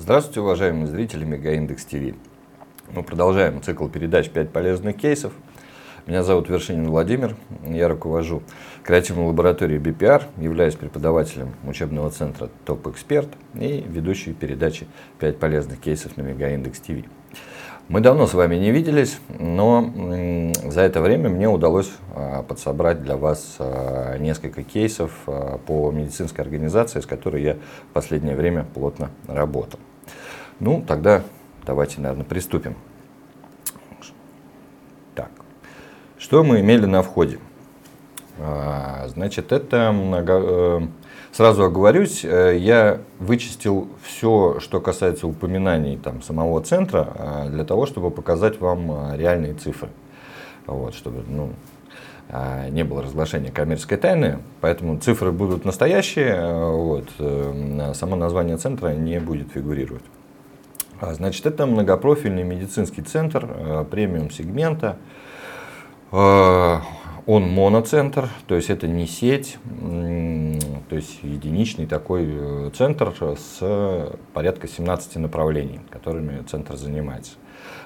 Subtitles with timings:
[0.00, 2.14] Здравствуйте, уважаемые зрители Мегаиндекс ТВ.
[2.94, 5.32] Мы продолжаем цикл передач «5 полезных кейсов».
[6.06, 7.34] Меня зовут Вершинин Владимир,
[7.66, 8.44] я руковожу
[8.84, 14.86] креативной лабораторией BPR, являюсь преподавателем учебного центра Топ Эксперт и ведущий передачи
[15.18, 17.04] «5 полезных кейсов» на Мегаиндекс ТВ.
[17.88, 19.92] Мы давно с вами не виделись, но
[20.64, 26.44] за это время мне удалось а, подсобрать для вас а, несколько кейсов а, по медицинской
[26.44, 29.80] организации, с которой я в последнее время плотно работал.
[30.60, 31.22] Ну, тогда
[31.66, 32.76] давайте, наверное, приступим.
[35.14, 35.30] Так,
[36.18, 37.38] что мы имели на входе?
[39.08, 40.80] Значит, это э,
[41.38, 47.86] Сразу оговорюсь, э, я вычистил все, что касается упоминаний там, самого центра, э, для того,
[47.86, 49.88] чтобы показать вам э, реальные цифры.
[50.66, 51.50] Вот, чтобы ну,
[52.70, 57.08] не было разглашения коммерческой тайны, поэтому цифры будут настоящие, вот,
[57.96, 60.02] само название центра не будет фигурировать.
[61.00, 64.96] А, значит, это многопрофильный медицинский центр премиум сегмента
[67.28, 69.58] он моноцентр, то есть это не сеть,
[70.88, 77.32] то есть единичный такой э, центр с порядка 17 направлений, которыми центр занимается.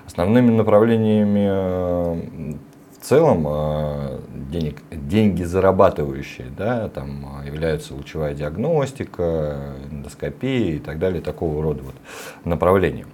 [0.07, 2.55] Основными направлениями э,
[3.03, 4.21] в целом э,
[4.53, 11.97] денег, деньги зарабатывающие, да, там являются лучевая диагностика, эндоскопия и так далее, такого рода вот
[12.45, 13.07] направления.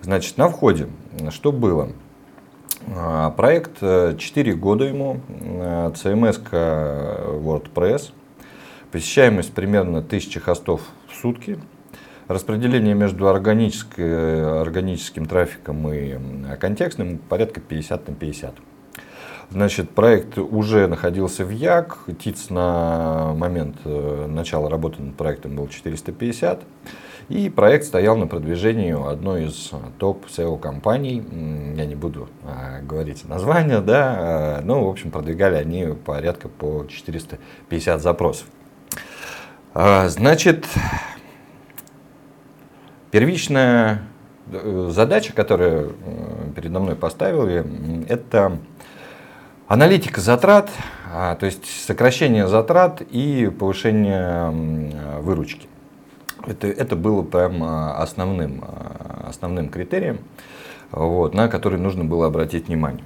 [0.00, 0.86] Значит, на входе
[1.30, 1.88] что было?
[2.94, 8.12] А, проект 4 э, года ему, CMS э, WordPress,
[8.92, 11.58] посещаемость примерно 1000 хостов в сутки,
[12.28, 16.16] распределение между органическим трафиком и
[16.60, 18.54] контекстным порядка 50 на 50.
[19.52, 25.68] Значит, проект уже находился в Як, ТИЦ на момент э, начала работы над проектом был
[25.68, 26.62] 450.
[27.28, 31.22] И проект стоял на продвижении одной из топ SEO компаний.
[31.76, 38.00] Я не буду а, говорить название, да, но, в общем, продвигали они порядка по 450
[38.00, 38.46] запросов.
[39.74, 40.66] А, значит,
[43.10, 44.00] первичная
[44.50, 47.66] э, задача, которую э, передо мной поставили,
[48.08, 48.58] это
[49.72, 50.70] аналитика затрат,
[51.10, 54.50] а, то есть сокращение затрат и повышение
[55.20, 55.66] выручки.
[56.46, 60.18] Это, это было прям а, основным, а, основным критерием,
[60.90, 63.02] вот, на который нужно было обратить внимание.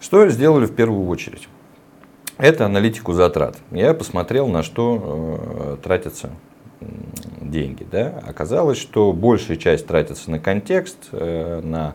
[0.00, 1.48] Что сделали в первую очередь?
[2.36, 3.56] Это аналитику затрат.
[3.72, 6.30] Я посмотрел, на что э, тратятся
[7.40, 7.84] деньги.
[7.90, 8.22] Да?
[8.24, 11.94] Оказалось, что большая часть тратится на контекст, э, на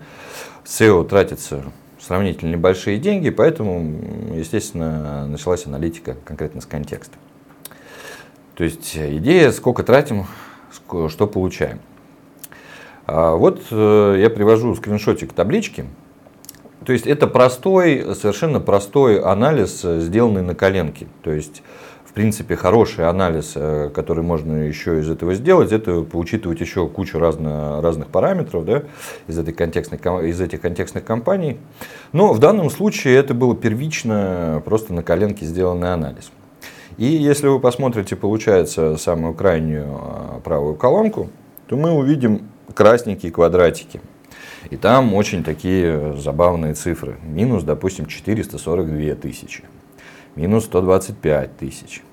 [0.65, 1.63] SEO тратится
[2.05, 7.17] сравнительно небольшие деньги, поэтому, естественно, началась аналитика конкретно с контекста.
[8.55, 10.25] То есть идея, сколько тратим,
[11.09, 11.79] что получаем.
[13.05, 15.85] А вот э, я привожу скриншотик таблички.
[16.85, 21.07] То есть это простой, совершенно простой анализ, сделанный на коленке.
[21.21, 21.63] То есть,
[22.13, 27.17] в принципе, хороший анализ, э, который можно еще из этого сделать, это поучитывать еще кучу
[27.17, 28.83] разно, разных параметров да,
[29.25, 31.57] из, этой контекстной, из этих контекстных компаний.
[32.11, 36.31] Но в данном случае это было первично, просто на коленке сделанный анализ.
[36.97, 41.29] И если вы посмотрите, получается, самую крайнюю а, правую колонку,
[41.65, 44.01] то мы увидим красненькие квадратики.
[44.69, 47.15] И там очень такие забавные цифры.
[47.23, 49.63] Минус, допустим, 442 тысячи.
[50.35, 52.03] Минус 125 тысяч.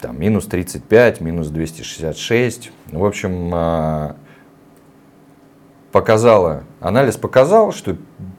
[0.00, 2.70] Там минус 35, минус 266.
[2.92, 4.16] В общем, а,
[5.90, 7.96] показала, анализ показал, что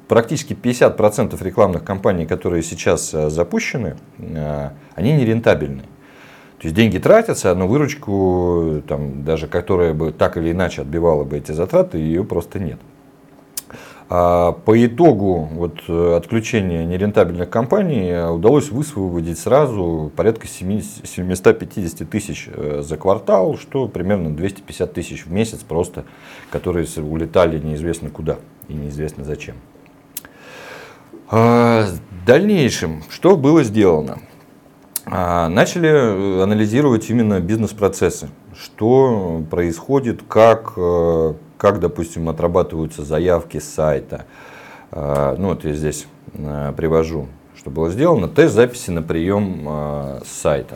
[0.07, 5.84] практически 50% рекламных кампаний, которые сейчас э, запущены, э, они не рентабельны.
[6.59, 11.38] То есть деньги тратятся, но выручку, там, даже которая бы так или иначе отбивала бы
[11.38, 12.79] эти затраты, ее просто нет.
[14.12, 22.50] А по итогу вот, э, отключения нерентабельных компаний удалось высвободить сразу порядка 750 тысяч
[22.80, 26.06] за квартал, что примерно 250 тысяч в месяц просто,
[26.50, 29.56] которые улетали неизвестно куда и неизвестно зачем.
[31.32, 34.20] А, в дальнейшем, что было сделано?
[35.06, 38.29] А, начали э, анализировать именно бизнес-процессы.
[38.61, 44.26] Что происходит, как, э, как, допустим, отрабатываются заявки с сайта.
[44.91, 48.28] А, ну, вот я здесь э, привожу, что было сделано.
[48.28, 49.66] Тест записи на прием
[50.26, 50.76] с сайта.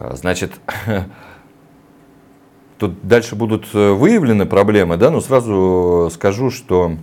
[0.00, 0.52] Значит,
[2.78, 6.96] тут дальше будут выявлены проблемы, да, но сразу скажу, что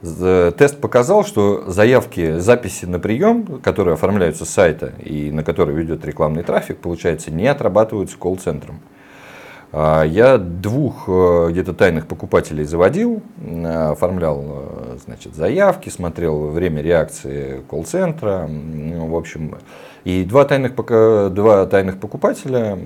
[0.00, 6.04] Тест показал, что заявки, записи на прием, которые оформляются с сайта и на которые ведет
[6.04, 8.80] рекламный трафик, получается, не отрабатываются колл-центром.
[9.72, 11.08] Я двух
[11.50, 13.22] где-то тайных покупателей заводил,
[13.66, 18.48] оформлял значит, заявки, смотрел время реакции колл-центра.
[18.48, 19.56] В общем,
[20.04, 22.78] и два тайных, два тайных покупателя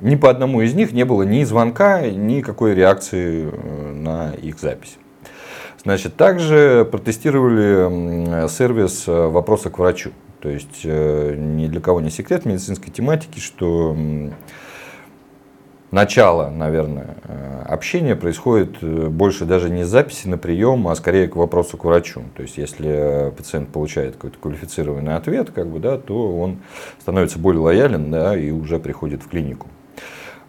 [0.00, 4.58] ни по одному из них не было ни звонка, ни какой реакции э, на их
[4.58, 4.98] запись.
[5.84, 10.12] Значит, также протестировали сервис э, вопроса к врачу.
[10.40, 13.94] То есть э, ни для кого не секрет медицинской тематики, что
[15.90, 17.16] начало, наверное,
[17.66, 22.22] общения происходит больше даже не с записи на прием, а скорее к вопросу к врачу.
[22.34, 26.58] То есть, если пациент получает какой-то квалифицированный ответ, как бы, да, то он
[26.98, 29.68] становится более лоялен да, и уже приходит в клинику.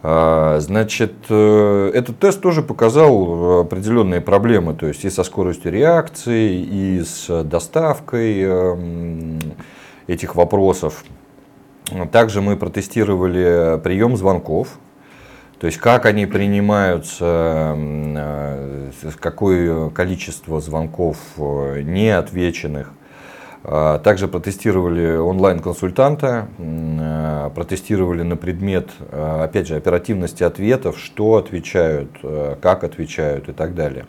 [0.08, 6.60] А, значит, э, этот тест тоже показал определенные проблемы, то есть и со скоростью реакции,
[6.60, 9.40] и с доставкой эм,
[10.06, 11.02] этих вопросов.
[12.12, 14.78] Также мы протестировали прием звонков,
[15.58, 22.92] то есть как они принимаются, э, какое количество звонков э, неотвеченных–
[23.66, 32.10] также протестировали онлайн-консультанта, а, протестировали на предмет, а, опять же, оперативности ответов, что отвечают,
[32.62, 34.06] как отвечают и так далее.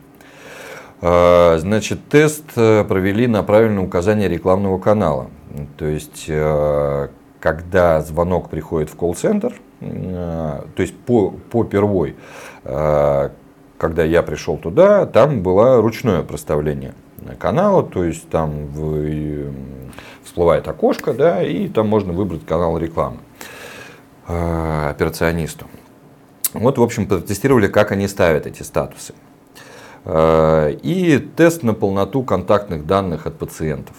[1.00, 5.28] Значит, тест э, провели на правильное указание рекламного канала.
[5.78, 6.26] То есть,
[7.40, 12.16] когда звонок приходит в колл-центр, то есть по, по первой,
[12.64, 16.96] когда я пришел туда, там было ручное проставление
[17.36, 18.70] канала, то есть там
[20.24, 23.18] всплывает окошко, да, и там можно выбрать канал рекламы
[24.28, 25.66] э, операционисту.
[26.54, 29.14] Вот, в общем, протестировали, как они ставят эти статусы.
[30.06, 33.96] Э, и тест на полноту контактных данных от пациентов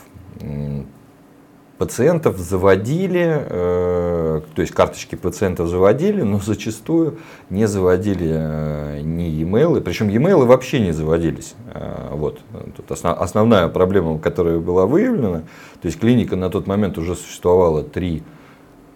[1.78, 7.18] пациентов заводили, э, то есть карточки пациентов заводили, но зачастую
[7.50, 11.54] не заводили э, ни e-mail, причем e-mail вообще не заводились.
[11.72, 12.40] Э, вот.
[12.76, 15.42] Тут основная проблема, которая была выявлена,
[15.80, 18.24] то есть клиника на тот момент уже существовала три,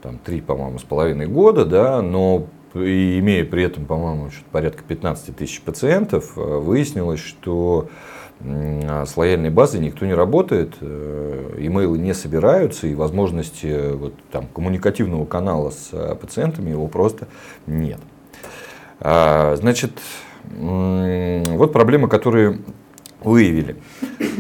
[0.03, 5.37] там, три по-моему, с половиной года, да, но и имея при этом, по-моему, порядка 15
[5.37, 7.89] тысяч пациентов, выяснилось, что
[8.45, 14.47] с лояльной базой никто не работает, э, имейлы не собираются, и возможности э, вот, там,
[14.49, 17.29] коммуникативного канала с э, пациентами его просто
[17.67, 18.01] нет.
[19.01, 19.93] А, значит,
[20.59, 22.59] вот проблемы, которые
[23.23, 23.77] выявили.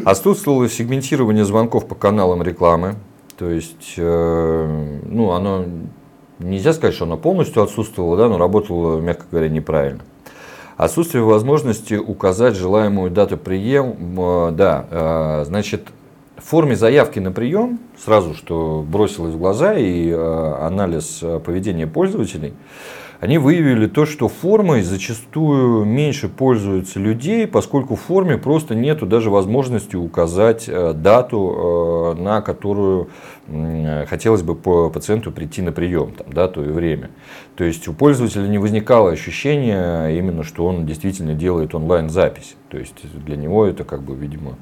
[0.04, 2.96] Отсутствовало сегментирование звонков по каналам рекламы.
[3.38, 5.64] То есть, ну, оно
[6.38, 10.02] нельзя сказать, что оно полностью отсутствовало, да, но работало, мягко говоря, неправильно.
[10.82, 15.82] Отсутствие возможности указать желаемую дату приема, да, э, значит,
[16.36, 21.86] в форме заявки на прием, сразу что бросилось в глаза и э, анализ э, поведения
[21.86, 22.54] пользователей,
[23.22, 29.30] они выявили то, что формой зачастую меньше пользуются людей, поскольку в форме просто нету даже
[29.30, 33.10] возможности указать дату, на которую
[34.08, 37.10] хотелось бы по пациенту прийти на прием, там, дату и время.
[37.54, 42.56] То есть у пользователя не возникало ощущения именно, что он действительно делает онлайн-запись.
[42.72, 44.56] То есть для него это как бы, видимо,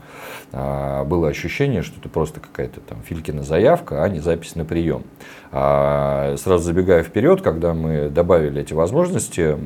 [0.51, 5.05] а, было ощущение, что это просто какая-то там Филькина заявка, а не запись на прием.
[5.53, 9.57] А сразу забегая вперед, когда мы добавили эти возможности,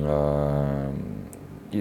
[0.00, 0.90] а,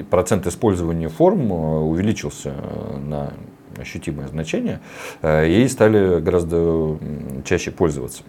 [0.10, 2.53] процент использования форм увеличился
[2.98, 3.32] на
[3.79, 4.82] ощутимое значение,
[5.24, 6.98] и стали гораздо
[7.46, 8.24] чаще пользоваться.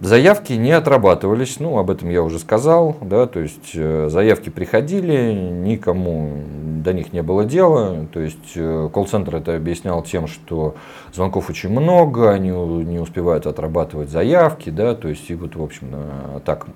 [0.00, 5.32] Заявки не отрабатывались, ну, об этом я уже сказал, да, то есть э, заявки приходили,
[5.32, 6.42] никому
[6.84, 10.74] до них не было дела, то есть э, колл-центр это объяснял тем, что
[11.14, 15.86] звонков очень много, они не успевают отрабатывать заявки, да, то есть и вот, в общем,
[16.44, 16.66] так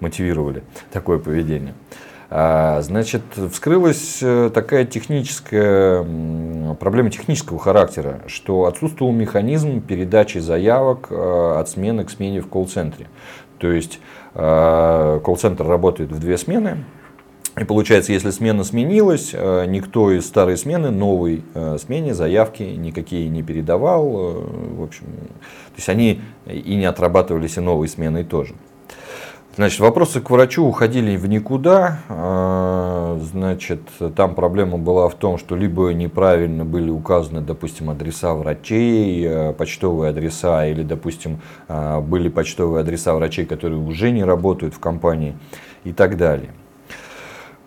[0.00, 1.74] мотивировали такое поведение.
[2.36, 3.22] А, значит,
[3.52, 6.04] вскрылась э, такая техническая
[6.80, 13.06] проблема технического характера, что отсутствовал механизм передачи заявок э, от смены к смене в колл-центре.
[13.58, 14.00] То есть
[14.34, 16.78] э, колл-центр работает в две смены,
[17.56, 21.44] и получается, если смена сменилась, никто из старой смены новой
[21.78, 24.08] смене заявки никакие не передавал.
[24.08, 28.56] В общем, то есть они и не отрабатывались и новой сменой тоже.
[29.56, 32.00] Значит, вопросы к врачу уходили в никуда.
[32.08, 33.82] А, значит,
[34.16, 40.10] там проблема была в том, что либо неправильно были указаны, допустим, адреса врачей, э, почтовые
[40.10, 45.36] адреса, или, допустим, а, были почтовые адреса врачей, которые уже не работают в компании
[45.84, 46.50] и так далее.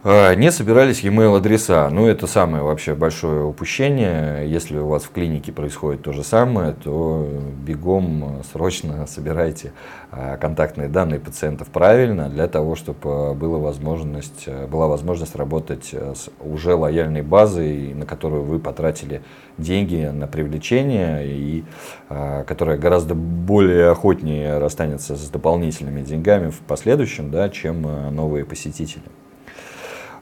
[0.03, 1.89] А, не собирались e-mail адреса.
[1.89, 4.47] Ну, это самое вообще большое упущение.
[4.47, 7.27] Если у вас в клинике происходит то же самое, то
[7.65, 9.73] бегом срочно собирайте
[10.11, 16.75] а, контактные данные пациентов правильно, для того, чтобы была возможность, была возможность работать с уже
[16.75, 19.23] лояльной базой, на которую вы потратили
[19.57, 21.65] деньги на привлечение, и
[22.07, 27.81] а, которая гораздо более охотнее расстанется с дополнительными деньгами в последующем, да, чем
[28.15, 29.03] новые посетители.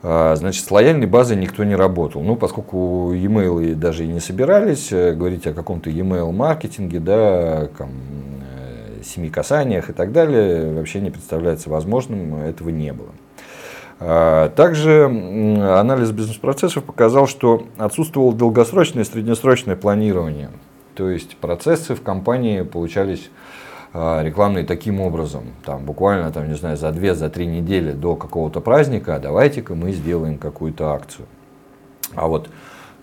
[0.04, 2.22] А, значит, с лояльной базой никто не работал.
[2.22, 7.90] Ну, поскольку e-mail даже и не собирались, э, говорить о каком-то e-mail маркетинге, да, там,
[7.90, 13.10] э, семи касаниях и так далее, вообще не представляется возможным, этого не было.
[14.00, 20.50] А, также анализ бизнес-процессов показал, что отсутствовало долгосрочное и среднесрочное планирование.
[20.96, 23.30] То есть процессы в компании получались
[23.98, 28.18] а, рекламные таким образом, там буквально, там, не знаю, за две, за три недели до
[28.18, 31.28] какого-то праздника, давайте-ка мы сделаем какую-то акцию.
[32.14, 32.50] А вот,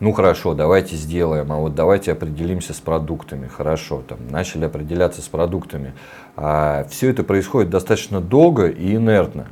[0.00, 5.28] ну хорошо, давайте сделаем, а вот давайте определимся с продуктами, хорошо, там, начали определяться с
[5.28, 5.94] продуктами.
[6.36, 9.46] А все это происходит достаточно долго и инертно.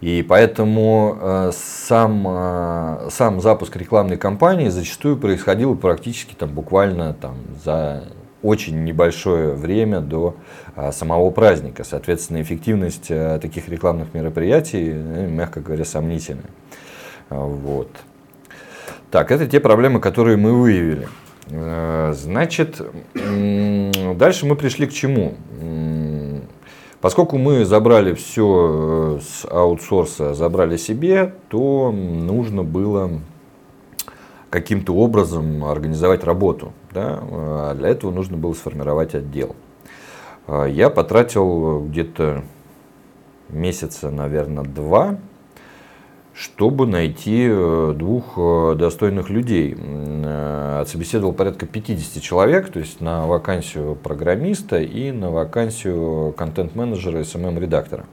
[0.00, 7.36] И поэтому э, сам, э, сам запуск рекламной кампании зачастую происходил практически там, буквально там,
[7.64, 8.02] за
[8.46, 10.36] очень небольшое время до
[10.74, 11.84] а, самого праздника.
[11.84, 16.50] Соответственно, эффективность а, таких рекламных мероприятий, э, мягко говоря, сомнительная.
[17.28, 17.90] Вот.
[19.10, 21.08] Так, это те проблемы, которые мы выявили.
[21.48, 22.80] Э, значит,
[23.14, 25.34] дальше мы пришли к чему?
[27.00, 33.20] Поскольку мы забрали все э, с аутсорса, забрали себе, то нужно было
[34.50, 36.72] каким-то образом организовать работу.
[36.96, 37.18] Да?
[37.20, 39.54] А для этого нужно было сформировать отдел.
[40.46, 42.42] А я потратил где-то
[43.50, 45.18] месяца, наверное, два,
[46.32, 49.76] чтобы найти э, двух э, достойных людей.
[49.78, 58.06] Э, отсобеседовал порядка 50 человек, то есть на вакансию программиста и на вакансию контент-менеджера, SMM-редактора.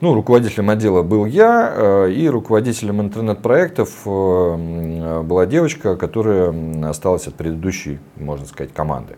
[0.00, 7.34] Ну, руководителем отдела был я, э, и руководителем интернет-проектов э, была девочка, которая осталась от
[7.34, 9.16] предыдущей, можно сказать, команды.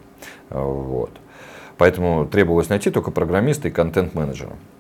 [0.50, 1.10] Э, вот.
[1.78, 4.52] Поэтому требовалось найти только программиста и контент-менеджера.
[4.52, 4.76] А,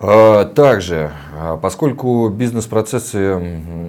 [0.00, 3.36] также, а, поскольку бизнес-процессы,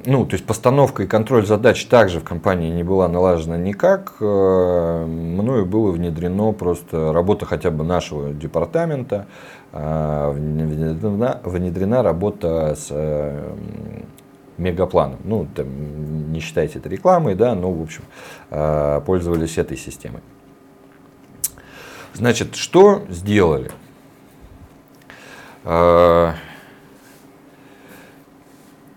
[0.07, 5.05] ну, то есть постановка и контроль задач также в компании не была налажена никак, а,
[5.05, 9.27] мною было внедрено просто работа хотя бы нашего департамента,
[9.71, 12.91] внедрена, внедрена работа с
[14.57, 15.19] мегапланом.
[15.23, 18.01] Ну, там, не считайте это рекламой, да, но, в общем,
[19.05, 20.21] пользовались этой системой.
[22.15, 23.69] Значит, что сделали?
[25.63, 26.33] Э,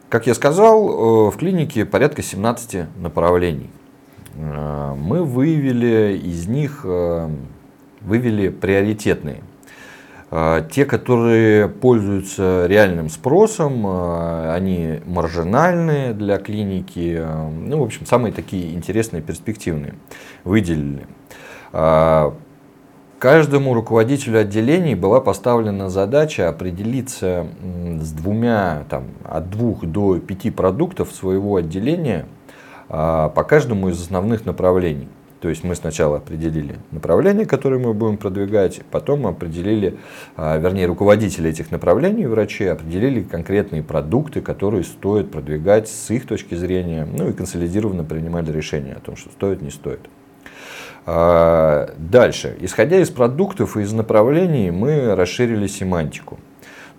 [0.08, 3.70] как я сказал, э, в клинике порядка 17 направлений.
[4.36, 6.84] Э, мы выявили из них,
[8.00, 9.42] вывели приоритетные.
[10.70, 19.20] Те, которые пользуются реальным спросом, они маржинальные для клиники, ну, в общем, самые такие интересные,
[19.20, 19.94] перспективные
[20.44, 21.06] выделили.
[23.22, 27.46] Каждому руководителю отделений была поставлена задача определиться
[28.00, 32.26] с двумя, там, от двух до пяти продуктов своего отделения
[32.88, 35.06] а, по каждому из основных направлений.
[35.38, 39.98] То есть мы сначала определили направление, которое мы будем продвигать, потом определили,
[40.36, 46.56] а, вернее, руководители этих направлений, врачи, определили конкретные продукты, которые стоит продвигать с их точки
[46.56, 50.00] зрения, ну и консолидированно принимали решение о том, что стоит, не стоит.
[51.04, 52.56] А, дальше.
[52.60, 56.38] Исходя из продуктов и из направлений, мы расширили семантику.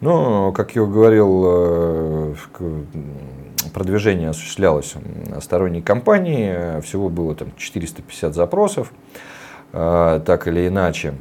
[0.02, 2.36] Но, как я говорил, э,
[3.74, 4.96] продвижение осуществлялось
[5.40, 8.92] сторонней компании, всего было там 450 запросов,
[9.72, 11.14] а, так или иначе.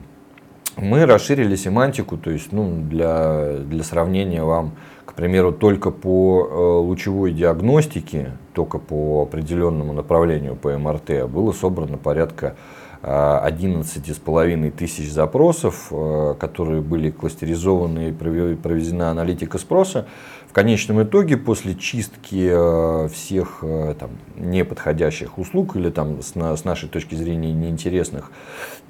[0.77, 4.73] Мы расширили семантику, то есть ну, для, для сравнения вам
[5.05, 11.99] к примеру, только по э, лучевой диагностике, только по определенному направлению по МРТ было собрано
[11.99, 12.57] порядка
[13.03, 20.07] 11,5 тысяч запросов, э, которые были кластеризованы и проведена аналитика спроса.
[20.53, 26.91] В конечном итоге, после чистки э, всех э, там, неподходящих услуг или там, с, нашей
[26.91, 28.31] точки зрения неинтересных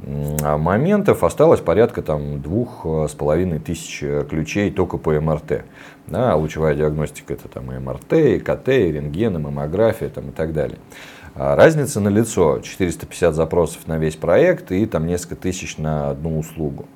[0.00, 5.64] моментов, осталось порядка там, двух с половиной тысяч ключей только по МРТ.
[6.08, 10.32] Да, лучевая диагностика это там и МРТ, и КТ, и рентген, и маммография там, и
[10.32, 10.78] так далее.
[11.36, 12.58] А разница на лицо.
[12.58, 16.86] 450 запросов на весь проект и там несколько тысяч на одну услугу.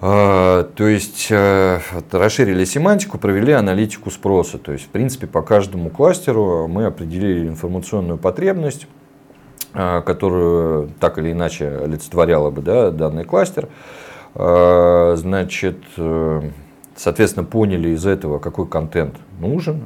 [0.00, 4.58] А, то есть э, расширили семантику, провели аналитику спроса.
[4.58, 8.86] То есть, в принципе, по каждому кластеру мы определили информационную потребность,
[9.72, 13.68] а, которую так или иначе олицетворяла бы да, данный кластер.
[14.34, 16.42] А, значит, э,
[16.96, 19.84] соответственно, поняли из этого, какой контент нужен.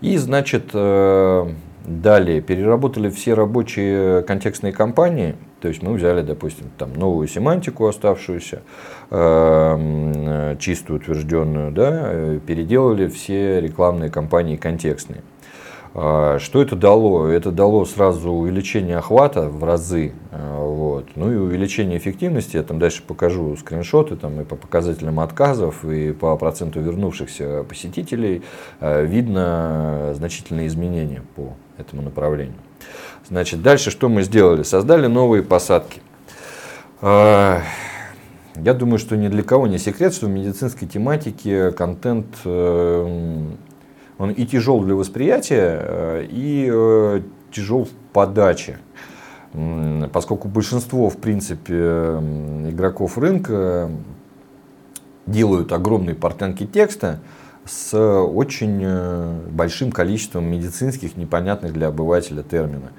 [0.00, 1.52] И, значит, э,
[1.88, 8.62] далее переработали все рабочие контекстные компании– то есть мы взяли, допустим, там новую семантику оставшуюся,
[9.10, 15.22] э, чистую, утвержденную, да, переделали все рекламные кампании контекстные.
[15.94, 17.26] А, что это дало?
[17.26, 21.06] Это дало сразу увеличение охвата в разы, а, вот.
[21.16, 22.56] ну и увеличение эффективности.
[22.56, 28.42] Я там дальше покажу скриншоты там, и по показателям отказов, и по проценту вернувшихся посетителей.
[28.78, 32.56] А, видно значительные изменения по этому направлению.
[33.28, 34.62] Значит, дальше что мы сделали?
[34.62, 36.00] Создали новые посадки.
[37.00, 37.62] А,
[38.56, 43.44] я думаю, что ни для кого не секрет, что в медицинской тематике контент э,
[44.18, 47.20] он и тяжел для восприятия, э, и э,
[47.52, 48.78] тяжел в подаче.
[50.12, 51.74] Поскольку большинство, в принципе,
[52.68, 53.90] игроков рынка
[55.26, 57.20] делают огромные портянки текста,
[57.68, 62.90] с очень э, большим количеством медицинских непонятных для обывателя терминов.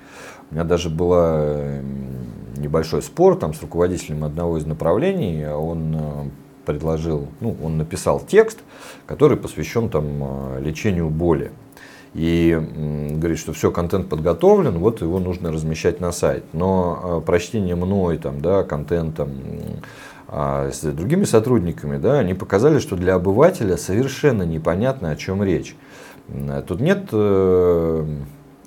[0.52, 1.82] У меня даже был э,
[2.58, 5.48] небольшой спор там, с руководителем одного из направлений.
[5.48, 6.30] Он э,
[6.66, 8.60] предложил, ну, он написал текст,
[9.08, 11.52] который посвящен там, лечению боли.
[12.16, 12.60] И
[13.12, 16.44] говорит, что все, контент подготовлен, вот его нужно размещать на сайт.
[16.54, 19.28] Но прочтение мной там, да, контента
[20.32, 25.76] а с другими сотрудниками, да, они показали, что для обывателя совершенно непонятно, о чем речь.
[26.68, 28.06] Тут нет, э,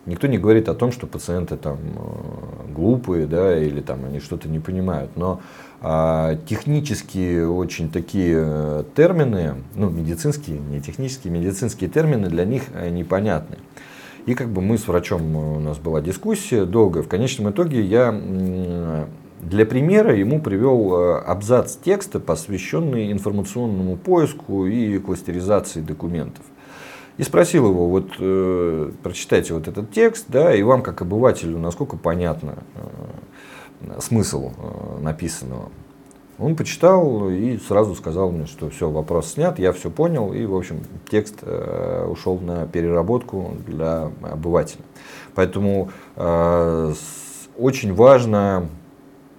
[0.06, 4.48] никто не говорит о том, что пациенты там э, глупые, да, или там они что-то
[4.48, 5.40] не понимают, но
[5.80, 13.58] а, технические очень такие э, термины, ну, медицинские, не технические, медицинские термины для них непонятны.
[14.26, 18.10] И как бы мы с врачом, у нас была дискуссия долгая, в конечном итоге я
[19.42, 26.44] для примера ему привел э, абзац текста, посвященный информационному поиску и кластеризации документов.
[27.18, 31.96] И спросил его, вот э, прочитайте вот этот текст, да, и вам, как обывателю, насколько
[31.96, 32.58] понятно
[33.80, 35.70] э, смысл э, написанного.
[36.38, 40.54] Он почитал и сразу сказал мне, что все, вопрос снят, я все понял, и, в
[40.54, 44.84] общем, текст э, ушел на переработку для обывателя.
[45.34, 46.94] Поэтому э,
[47.58, 48.68] очень важно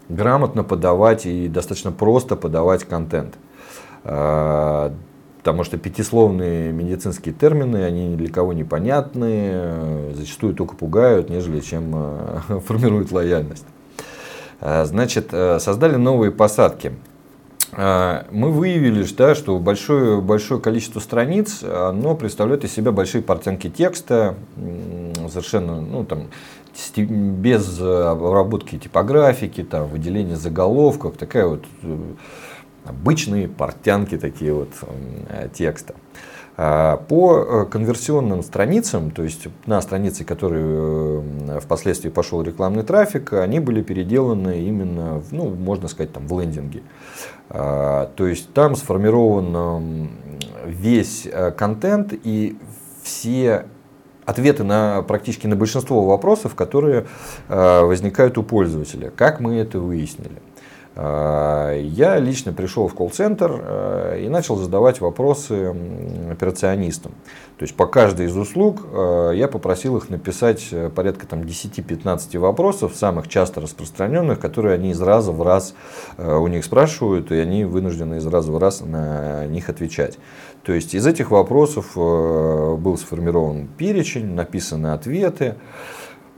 [0.10, 3.36] грамотно подавать и достаточно просто подавать контент.
[4.04, 4.94] А,
[5.40, 11.92] потому что пятисловные медицинские термины, они ни для кого непонятны, зачастую только пугают, нежели чем
[11.96, 13.66] а, формируют лояльность.
[14.60, 16.94] А, значит, создали новые посадки.
[17.76, 24.36] Мы выявили, да, что большое, большое количество страниц оно представляет из себя большие портянки текста,
[25.28, 26.28] совершенно ну, там,
[26.98, 31.98] без э, обработки типографики, там, выделения заголовков, такая вот э,
[32.86, 35.96] обычные портянки такие вот э, текста.
[36.56, 41.24] А, по конверсионным страницам, то есть на странице, которые
[41.62, 46.84] впоследствии пошел рекламный трафик, они были переделаны именно, ну, можно сказать, там, в лендинге.
[47.50, 50.10] А, то есть там сформирован
[50.66, 52.56] весь контент и
[53.02, 53.66] все
[54.26, 57.06] ответы на практически на большинство вопросов, которые
[57.50, 59.12] э, возникают у пользователя.
[59.16, 60.42] Как мы это выяснили?
[60.96, 65.76] Э, я лично пришел в колл-центр э, и начал задавать вопросы
[66.32, 67.14] операционистам.
[67.58, 73.30] То есть по каждой из услуг я попросил их написать порядка там, 10-15 вопросов, самых
[73.30, 75.76] часто распространенных, которые они из раза в раз
[76.18, 80.18] у них спрашивают, и они вынуждены из раза в раз на них отвечать.
[80.64, 85.56] То есть из этих вопросов э, был сформирован перечень, написаны ответы, э,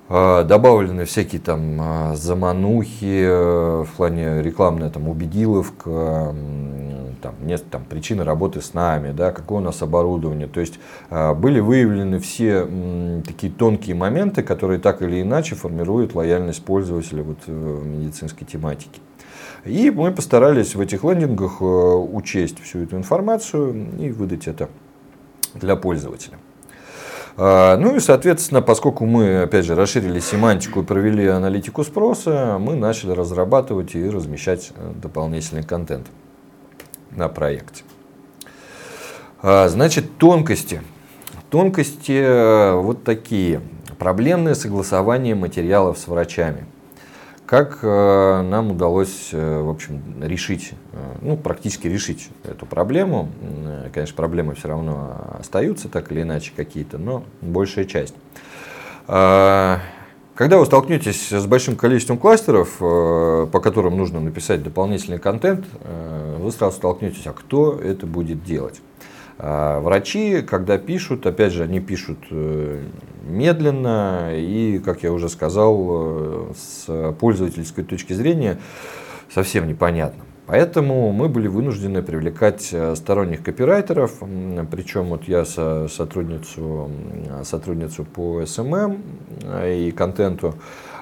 [0.10, 3.26] добавлены всякие там э, заманухи
[3.84, 6.36] в плане рекламной там убедиловка,
[7.22, 10.48] там, нет там причины работы с нами, да, какое у нас оборудование.
[10.48, 12.68] То есть были выявлены все
[13.26, 19.00] такие тонкие моменты, которые так или иначе формируют лояльность пользователя вот в медицинской тематике.
[19.66, 24.70] И мы постарались в этих лендингах э, учесть всю эту информацию и выдать это
[25.56, 26.38] для пользователя.
[27.38, 32.76] А, ну и, соответственно, поскольку мы, опять же, расширили семантику и провели аналитику спроса, мы
[32.76, 36.08] начали разрабатывать и размещать э, дополнительный контент
[37.12, 37.84] на проекте.
[39.42, 40.82] А, значит, тонкости.
[41.50, 43.62] Тонкости э, вот такие.
[44.00, 46.66] Проблемное согласование материалов с врачами.
[47.46, 53.30] Как э, нам удалось, э, в общем, решить, э, ну, практически решить эту проблему.
[53.94, 58.16] Конечно, проблемы все равно остаются так или иначе какие-то, но большая часть.
[59.08, 59.80] А,
[60.34, 65.66] когда вы столкнетесь с большим количеством кластеров, по которым нужно написать дополнительный контент,
[66.40, 68.82] вы сразу столкнетесь, а кто это будет делать.
[69.38, 72.84] А врачи, когда пишут, опять же, они пишут э,
[73.28, 78.60] медленно и, как я уже сказал, э, с пользовательской точки зрения
[79.34, 80.24] совсем непонятно.
[80.48, 84.20] Поэтому мы были вынуждены привлекать э, сторонних копирайтеров,
[84.72, 86.90] причем вот я со, сотрудницу,
[87.44, 89.02] сотрудницу по SMM
[89.68, 90.56] и контенту,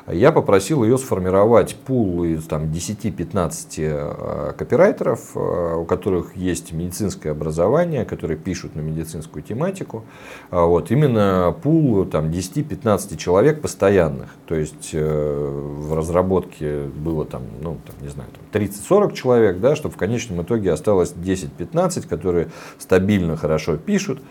[0.08, 7.32] я попросил ее сформировать пул из там, 10-15 э, копирайтеров, э, у которых есть медицинское
[7.32, 10.04] образование, которые пишут на медицинскую тематику.
[10.50, 14.30] А вот, именно пул там, 10-15 человек постоянных.
[14.46, 19.78] То есть э, в разработке было там, ну, там, не знаю, там 30-40 человек, да,
[19.78, 24.22] чтобы в конечном итоге осталось 10-15, которые стабильно хорошо пишут.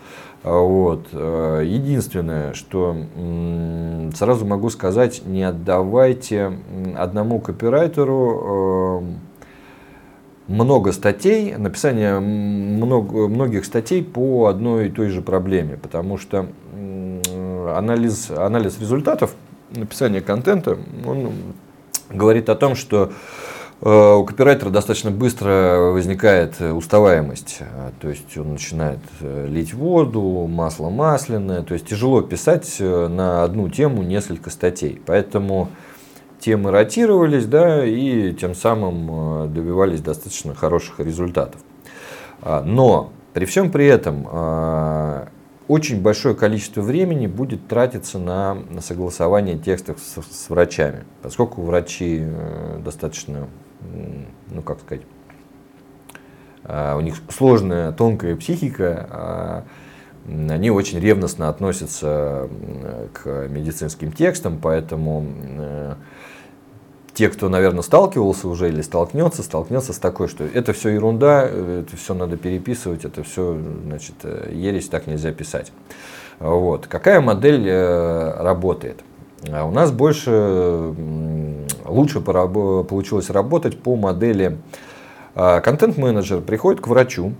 [0.43, 1.07] Вот.
[1.13, 2.97] Э, единственное, что
[4.13, 6.59] сразу могу сказать, не отдавайте
[6.97, 15.77] одному копирайтеру э, много статей, написание много, многих статей по одной и той же проблеме,
[15.77, 16.47] потому что
[17.73, 19.35] анализ, анализ результатов
[19.71, 21.31] написания контента, он
[22.09, 23.11] говорит о том, что
[23.81, 27.57] у копирайтера достаточно быстро возникает э, уставаемость.
[27.59, 31.63] Э, то есть он начинает лить воду, масло масляное.
[31.63, 35.01] То есть тяжело писать на одну тему несколько статей.
[35.05, 35.69] Поэтому
[36.39, 41.61] темы ротировались, да, и тем самым добивались достаточно хороших результатов.
[42.41, 44.27] Но при всем при этом
[45.67, 52.25] очень большое количество времени будет тратиться на согласование текстов с, с врачами, поскольку врачи
[52.83, 53.47] достаточно
[54.51, 55.03] ну как сказать,
[56.63, 59.63] а, у них сложная, тонкая психика, а,
[60.25, 62.49] они очень ревностно относятся
[63.11, 65.25] к медицинским текстам, поэтому
[65.57, 65.95] э,
[67.13, 71.95] те, кто, наверное, сталкивался уже или столкнется, столкнется с такой, что это все ерунда, это
[71.95, 75.71] все надо переписывать, это все, значит, э, ересь, так нельзя писать.
[76.39, 76.87] Вот.
[76.87, 79.03] Какая модель э, работает?
[79.51, 80.93] А у нас больше,
[81.85, 84.57] лучше получилось работать по модели
[85.35, 87.33] а, контент-менеджер приходит к врачу,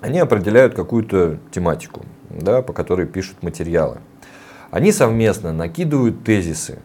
[0.00, 3.98] они определяют какую-то тематику, да, по которой пишут материалы.
[4.70, 6.80] Они совместно накидывают тезисы,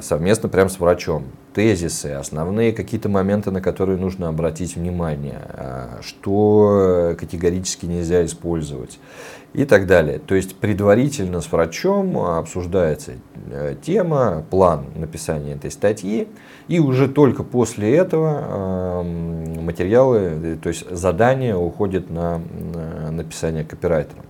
[0.00, 1.24] совместно прямо с врачом.
[1.54, 5.40] Тезисы, основные какие-то моменты, на которые нужно обратить внимание,
[6.00, 8.98] что категорически нельзя использовать
[9.54, 10.18] и так далее.
[10.18, 13.12] То есть предварительно с врачом обсуждается
[13.50, 16.28] э, тема, план написания этой статьи,
[16.68, 22.40] и уже только после этого эм, материалы, э, то есть задания уходят на
[23.10, 24.22] написание копирайтера.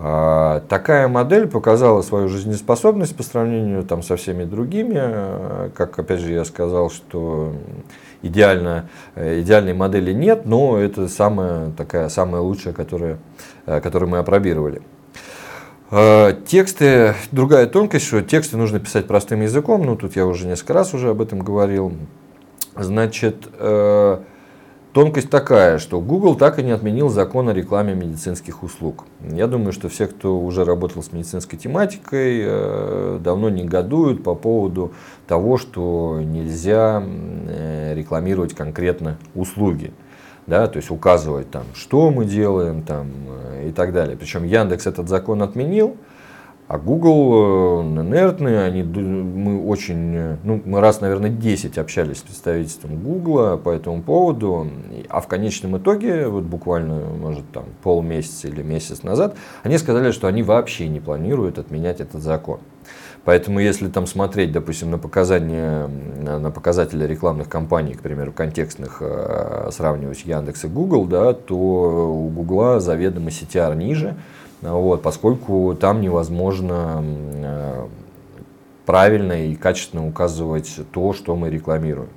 [0.00, 4.94] А, такая модель показала свою жизнеспособность по сравнению там, со всеми другими.
[4.96, 7.52] Э, как опять же я сказал, что
[8.22, 13.18] идеально, э, идеальной модели нет, но это самая, такая, самая лучшая, которая,
[13.66, 14.82] э, которую мы опробировали.
[16.46, 20.92] Тексты, другая тонкость, что тексты нужно писать простым языком, ну тут я уже несколько раз
[20.92, 21.94] уже об этом говорил.
[22.76, 23.48] Значит,
[24.92, 29.04] Тонкость такая, что Google так и не отменил закон о рекламе медицинских услуг.
[29.20, 34.92] Я думаю, что все, кто уже работал с медицинской тематикой, э, давно негодуют по поводу
[35.26, 39.92] того, что нельзя э, рекламировать конкретно услуги.
[40.46, 44.16] Да, то есть указывать там, что мы делаем там, э, и так далее.
[44.16, 45.98] Причем Яндекс этот закон отменил,
[46.68, 52.22] а Google э, инертные, они, мы очень, э, ну, мы раз, наверное, 10 общались с
[52.22, 54.68] представительством Google по этому поводу,
[55.08, 60.26] а в конечном итоге, вот буквально, может, там полмесяца или месяц назад, они сказали, что
[60.26, 62.60] они вообще не планируют отменять этот закон.
[63.24, 69.70] Поэтому, если там смотреть, допустим, на показания, на показатели рекламных кампаний, к примеру, контекстных, э,
[69.72, 74.16] сравнивать Яндекс и Google, да, то у Google заведомо CTR ниже,
[74.62, 77.86] вот, поскольку там невозможно э,
[78.86, 82.08] правильно и качественно указывать то, что мы рекламируем.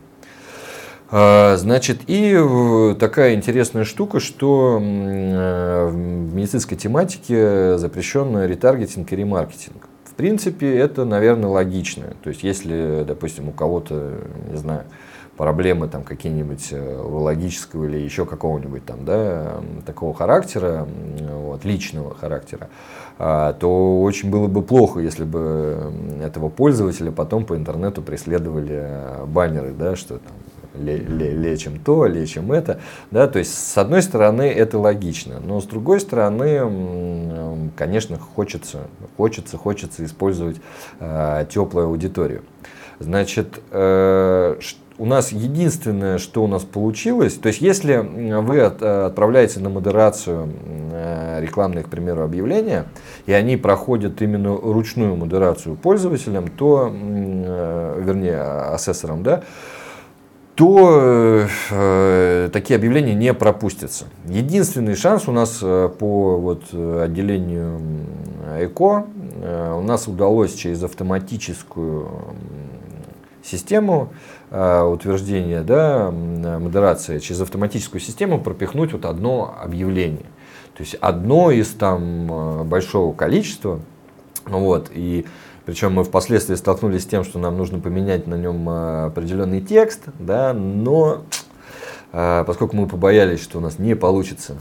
[1.14, 9.90] А, значит, и такая интересная штука, что э, в медицинской тематике запрещен ретаргетинг и ремаркетинг.
[10.06, 12.14] В принципе, это, наверное, логично.
[12.24, 14.86] То есть, если, допустим, у кого-то, не знаю,
[15.38, 20.88] проблемы там какие-нибудь э, урологического или еще какого-нибудь там, да, такого характера,
[21.20, 22.70] вот, личного характера,
[23.18, 25.92] а, то очень было бы плохо, если бы
[26.24, 30.34] этого пользователя потом по интернету преследовали баннеры, да, что там
[30.74, 32.80] лечим то, лечим это.
[33.12, 33.28] Да?
[33.28, 40.06] То есть, с одной стороны, это логично, но с другой стороны, конечно, хочется, хочется, хочется
[40.06, 40.58] использовать
[41.00, 42.44] э, теплую аудиторию.
[43.00, 44.60] Значит, э,
[44.98, 50.50] у нас единственное, что у нас получилось, то есть если вы от, отправляете на модерацию
[50.92, 52.86] э, рекламные, к примеру, объявления,
[53.26, 59.44] и они проходят именно ручную модерацию пользователям, то, э, вернее, асессорам, да,
[60.56, 64.06] то э, такие объявления не пропустятся.
[64.26, 67.80] Единственный шанс у нас э, по вот, отделению
[68.60, 69.06] ЭКО,
[69.42, 72.10] э, у нас удалось через автоматическую
[73.44, 74.14] систему
[74.50, 80.26] э, утверждения, да, модерации, через автоматическую систему пропихнуть вот одно объявление.
[80.76, 83.82] То есть одно из там э, большого количества.
[84.46, 85.26] Вот, и
[85.66, 90.06] причем мы впоследствии столкнулись с тем, что нам нужно поменять на нем э, определенный текст,
[90.18, 91.24] да, но
[92.14, 94.58] э, поскольку мы побоялись, что у нас не получится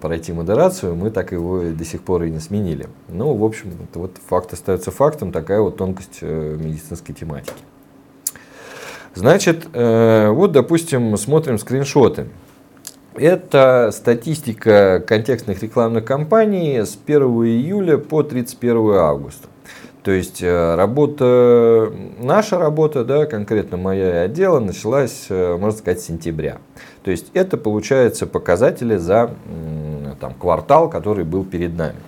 [0.00, 2.86] пройти модерацию, мы так его до сих пор и не сменили.
[3.08, 7.52] Ну, в общем, это вот факт остается фактом, такая вот тонкость медицинской тематики.
[9.14, 12.26] Значит, вот, допустим, смотрим скриншоты.
[13.14, 19.48] Это статистика контекстных рекламных кампаний с 1 июля по 31 августа.
[20.08, 26.06] То есть э, работа, наша работа, да, конкретно моя отдела, началась, э, можно сказать, с
[26.06, 26.58] сентября.
[27.02, 29.34] То есть это получается показатели за
[30.18, 31.98] там, квартал, который был перед нами.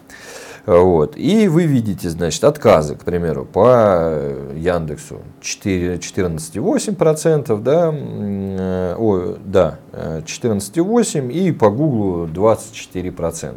[0.70, 1.16] Вот.
[1.16, 4.14] И вы видите, значит, отказы, к примеру, по
[4.54, 13.56] Яндексу 14,8%, да, э, о, да, 14,8% и по Гуглу 24%.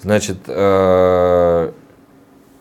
[0.00, 0.48] Значит,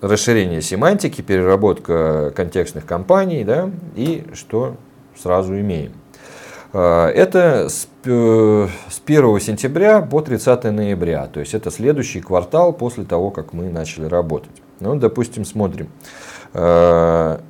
[0.02, 4.76] расширение семантики, переработка контекстных компаний, да, и что
[5.16, 5.94] сразу имеем.
[6.80, 8.70] А, это с 1
[9.40, 14.62] сентября по 30 ноября, то есть это следующий квартал после того, как мы начали работать.
[14.80, 15.90] Ну, допустим, смотрим.
[16.54, 17.42] А,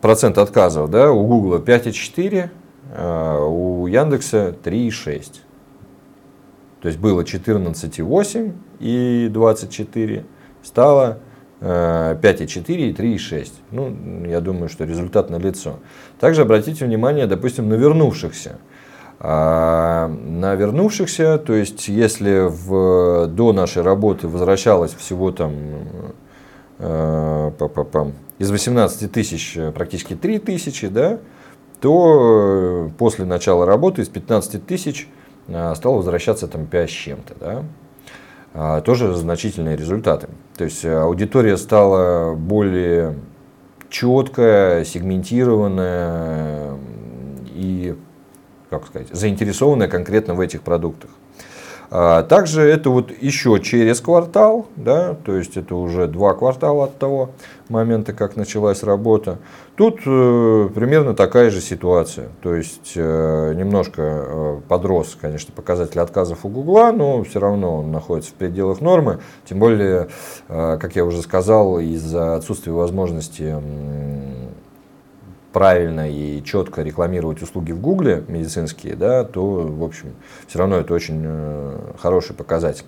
[0.00, 2.50] процент отказов да, у Гугла 5,4,
[2.96, 5.36] а у Яндекса 3,6.
[6.80, 10.24] То есть было 14,8 и 24,
[10.64, 11.18] стало
[11.60, 13.52] 5,4 и 3,6.
[13.70, 15.78] Ну, я думаю, что результат налицо.
[16.18, 18.58] Также обратите внимание, допустим, на вернувшихся.
[19.24, 25.52] А на вернувшихся, то есть если в, до нашей работы возвращалось всего там
[26.80, 27.52] э,
[28.40, 31.20] из 18 тысяч практически 3 тысячи, да,
[31.80, 35.08] то после начала работы из 15 тысяч
[35.46, 37.34] э, стало возвращаться там 5 с чем-то.
[37.38, 37.62] Да.
[38.54, 40.28] А, тоже значительные результаты.
[40.56, 43.14] То есть э, аудитория стала более
[43.88, 46.76] четкая, сегментированная
[47.54, 47.94] и,
[48.72, 51.10] как сказать, заинтересованная конкретно в этих продуктах.
[51.94, 56.96] А, также это вот еще через квартал, да, то есть это уже два квартала от
[56.96, 57.32] того
[57.68, 59.36] момента, как началась работа.
[59.76, 62.28] Тут э, примерно такая же ситуация.
[62.40, 67.92] То есть э, немножко э, подрос, конечно, показатель отказов у Гугла, но все равно он
[67.92, 69.18] находится в пределах нормы.
[69.46, 70.08] Тем более,
[70.48, 73.54] э, как я уже сказал, из-за отсутствия возможности
[75.52, 80.14] правильно и четко рекламировать услуги в Гугле медицинские, да, то, в общем,
[80.46, 82.84] все равно это очень э, хороший показатель.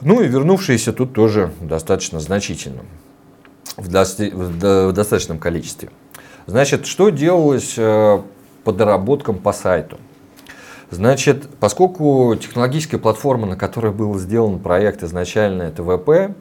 [0.00, 2.82] Ну и вернувшиеся тут тоже достаточно значительно,
[3.76, 5.90] в, дости- в достаточном количестве.
[6.46, 8.20] Значит, что делалось э,
[8.64, 9.98] по доработкам по сайту?
[10.90, 16.34] Значит, поскольку технологическая платформа, на которой был сделан проект изначально, это ВП,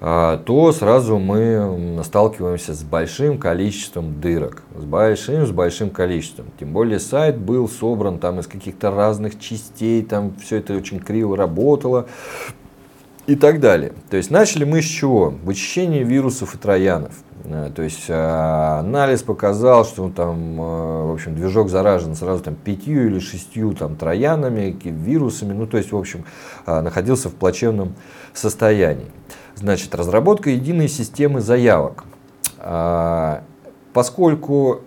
[0.00, 4.62] то сразу мы сталкиваемся с большим количеством дырок.
[4.74, 6.46] С большим, с большим количеством.
[6.58, 11.36] Тем более сайт был собран там из каких-то разных частей, там все это очень криво
[11.36, 12.06] работало
[13.26, 13.92] и так далее.
[14.08, 15.34] То есть начали мы с чего?
[15.44, 17.12] Вычищение вирусов и троянов.
[17.44, 23.06] А, то есть а, анализ показал, что там, в общем, движок заражен сразу там пятью
[23.06, 26.24] или шестью там троянами, вирусами, ну то есть, в общем,
[26.66, 27.94] находился в плачевном
[28.32, 29.06] состоянии.
[29.54, 32.04] Значит, разработка единой системы заявок.
[32.58, 33.42] А,
[33.92, 34.82] поскольку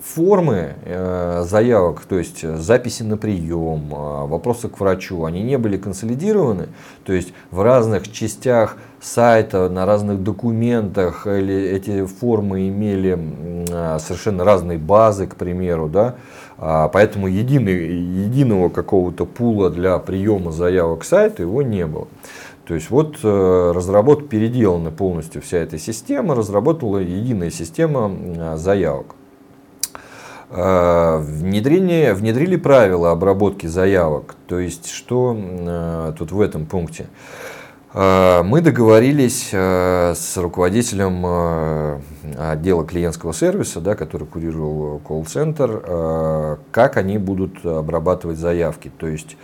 [0.00, 0.74] формы
[1.44, 6.70] заявок, то есть записи на прием, вопросы к врачу, они не были консолидированы,
[7.04, 13.16] то есть в разных частях сайта, на разных документах или эти формы имели
[14.00, 16.16] совершенно разные базы, к примеру, да,
[16.58, 17.88] а, поэтому единый,
[18.24, 22.06] единого какого-то пула для приема заявок сайта его не было.
[22.72, 29.14] То есть вот э, разработка переделана полностью вся эта система, разработала единая система заявок.
[30.48, 34.36] А, внедрение, внедрили правила обработки заявок.
[34.48, 37.08] То есть что э, тут в этом пункте?
[37.92, 42.00] Мы договорились э, с руководителем э,
[42.38, 48.90] отдела клиентского сервиса, да, который курировал колл-центр, э, как они будут обрабатывать заявки.
[48.96, 49.36] То есть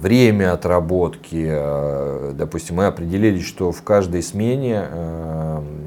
[0.00, 1.52] время отработки,
[2.34, 4.86] допустим, мы определили, что в каждой смене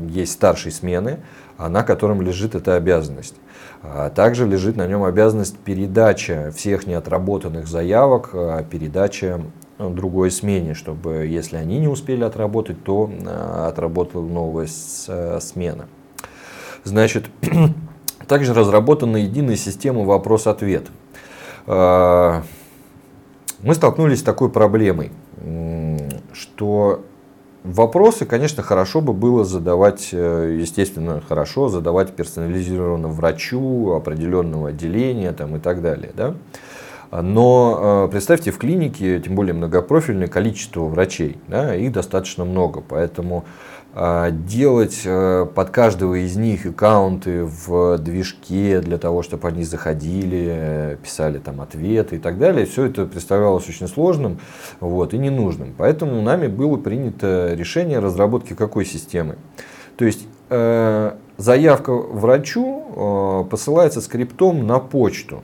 [0.10, 1.20] есть старшей смены,
[1.58, 3.36] на котором лежит эта обязанность.
[3.82, 8.32] А также лежит на нем обязанность передачи всех неотработанных заявок,
[8.70, 9.42] передача
[9.80, 14.68] Э, другой смене, чтобы если они не успели отработать, то э, отработала новая
[15.08, 15.88] э, смена.
[16.84, 17.26] Значит,
[18.28, 20.88] также разработана единая система вопрос-ответ.
[23.64, 25.12] Мы столкнулись с такой проблемой,
[26.34, 27.06] что
[27.64, 35.60] вопросы, конечно, хорошо бы было задавать, естественно, хорошо задавать персонализированно врачу определенного отделения там, и
[35.60, 36.12] так далее.
[36.14, 36.36] Да?
[37.22, 43.46] Но э, представьте, в клинике, тем более многопрофильное количество врачей, да, их достаточно много, поэтому
[43.46, 50.98] э, делать э, под каждого из них аккаунты в движке для того, чтобы они заходили,
[51.04, 54.40] писали там ответы и так далее, все это представлялось очень сложным
[54.80, 55.76] вот, и ненужным.
[55.78, 59.36] Поэтому нами было принято решение разработки какой системы.
[59.96, 60.28] То есть
[61.38, 65.44] заявка врачу посылается скриптом на почту.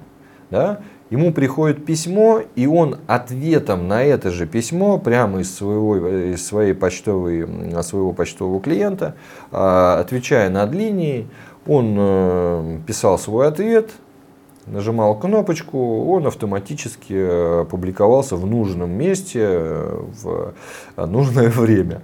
[0.50, 0.80] Да?
[1.10, 6.74] Ему приходит письмо, и он ответом на это же письмо, прямо из своего, из своей
[6.74, 7.48] почтовой,
[7.84, 9.16] своего почтового клиента,
[9.52, 11.28] а, отвечая над линией,
[11.68, 13.92] он э, писал свой ответ,
[14.66, 20.54] нажимал кнопочку, он автоматически э, публиковался в нужном месте э, в
[21.06, 22.02] нужное время.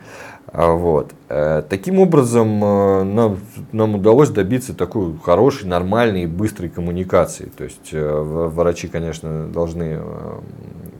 [0.58, 1.12] А, вот.
[1.28, 3.40] Э, таким образом, э, нам,
[3.74, 7.52] нам удалось добиться такой хорошей, нормальной и быстрой коммуникации.
[7.58, 10.00] То есть э, врачи, конечно, должны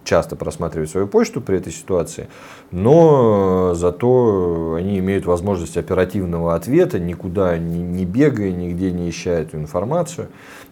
[0.04, 2.28] часто просматривать свою почту при этой ситуации,
[2.72, 10.28] но зато они имеют возможность оперативного ответа, никуда не, бегая, нигде не ища эту информацию.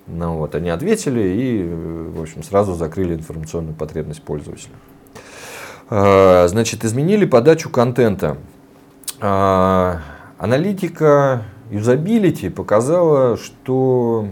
[0.07, 1.63] Ну, вот, они ответили и,
[2.17, 4.73] в общем, сразу закрыли информационную потребность пользователя.
[5.89, 8.37] Значит, изменили подачу контента.
[9.19, 10.01] А,
[10.37, 14.27] аналитика юзабилити показала, что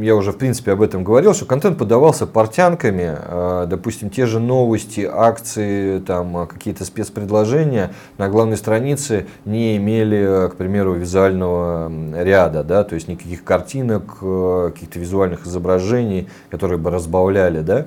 [0.00, 4.40] я уже в принципе об этом говорил, что контент подавался портянками, а, допустим, те же
[4.40, 12.84] новости, акции, там какие-то спецпредложения на главной странице не имели, к примеру, визуального ряда, да,
[12.84, 17.86] то есть никаких картинок, каких-то визуальных изображений, которые бы разбавляли, да,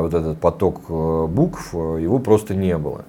[0.00, 0.88] вот этот поток
[1.30, 3.04] букв, его просто не было.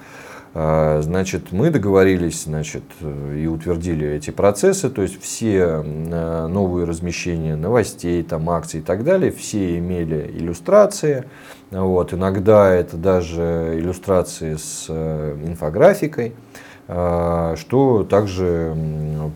[0.55, 7.55] А, значит, мы договорились значит, и утвердили эти процессы, то есть все а, новые размещения
[7.55, 11.23] новостей, там, акций и так далее, все имели иллюстрации.
[11.71, 16.35] Вот, иногда это даже иллюстрации с э, инфографикой,
[16.87, 18.75] а, что также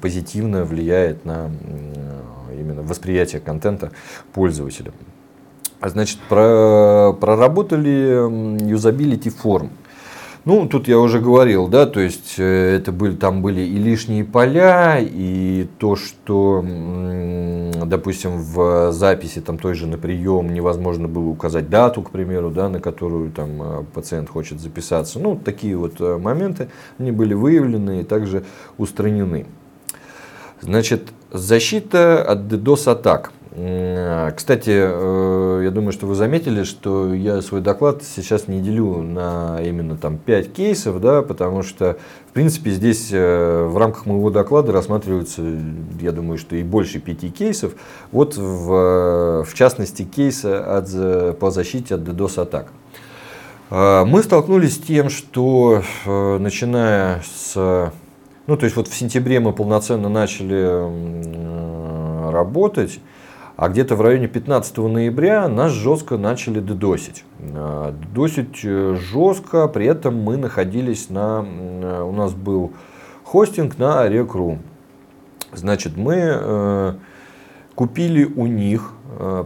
[0.02, 1.50] позитивно влияет на
[2.54, 3.92] именно восприятие контента
[4.34, 4.92] пользователя.
[5.82, 9.72] Значит, проработали юзабилити форм.
[10.48, 14.24] Ну, тут я уже говорил, да, то есть э, это были, там были и лишние
[14.24, 16.64] поля, и то, что,
[17.86, 22.70] допустим, в записи там той же на прием невозможно было указать дату, к примеру, да,
[22.70, 25.20] на которую там э, пациент хочет записаться.
[25.20, 28.46] Ну, такие вот э, моменты, они были выявлены и также
[28.78, 29.48] устранены.
[30.62, 33.34] Значит, защита от DDoS-атак.
[33.58, 39.60] Кстати, э, я думаю, что вы заметили, что я свой доклад сейчас не делю на
[39.66, 41.98] именно там 5 кейсов, да, потому что,
[42.30, 45.42] в принципе, здесь э, в рамках моего доклада рассматриваются,
[46.00, 47.74] я думаю, что и больше 5 кейсов.
[48.12, 52.68] Вот в, в частности кейса от, по защите от DDoS-атак.
[53.72, 57.92] Э, мы столкнулись с тем, что начиная с...
[58.46, 60.72] Ну, то есть вот в сентябре мы полноценно начали
[62.32, 63.00] работать,
[63.58, 67.26] а где-то в районе 15 ноября нас жестко начали дедосить.
[67.40, 71.44] А, дедосить э, жестко, при этом мы находились на...
[71.44, 72.74] Э, у нас был
[73.24, 74.60] хостинг на Rec.ru.
[75.54, 76.94] Значит, мы э,
[77.74, 78.94] купили у них,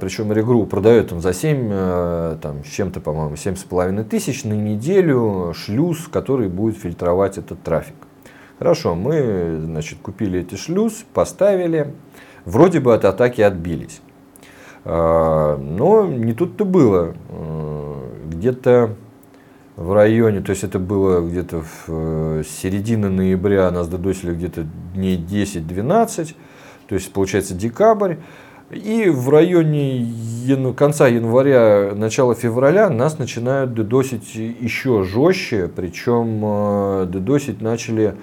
[0.01, 6.07] причем Регру продает он за 7, там, с чем-то, по-моему, 7,5 тысяч на неделю шлюз,
[6.12, 7.95] который будет фильтровать этот трафик.
[8.57, 11.93] Хорошо, мы значит, купили эти шлюз, поставили,
[12.46, 14.02] вроде бы от атаки отбились.
[14.84, 17.14] Но не тут-то было.
[18.30, 18.96] Где-то
[19.82, 25.18] в районе, то есть это было где-то в э, середине ноября, нас додосили где-то дней
[25.18, 26.36] 10-12,
[26.88, 28.16] то есть получается декабрь.
[28.72, 30.08] И в районе
[30.78, 38.16] конца января, начала февраля нас начинают дедосить еще жестче, причем э, дедосить начали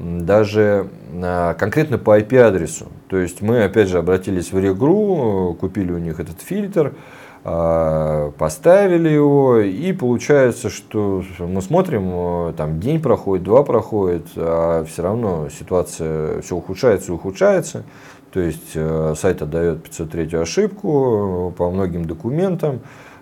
[0.00, 2.86] даже э, конкретно по IP-адресу.
[3.08, 6.94] То есть мы опять же обратились в Регру, купили у них этот фильтр,
[7.42, 14.84] а, поставили его, и получается, что мы смотрим, э, там день проходит, два проходит, а
[14.84, 17.84] все равно ситуация все ухудшается и ухудшается.
[18.32, 18.76] То есть
[19.18, 22.78] сайт отдает 503 ошибку по многим документам.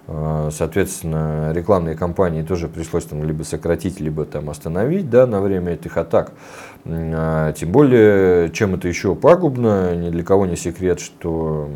[0.09, 5.75] Э, соответственно, рекламные кампании тоже пришлось там либо сократить, либо там остановить да, на время
[5.75, 6.33] этих атак.
[6.87, 11.69] А, тем более, чем это еще пагубно, ни для кого не секрет, что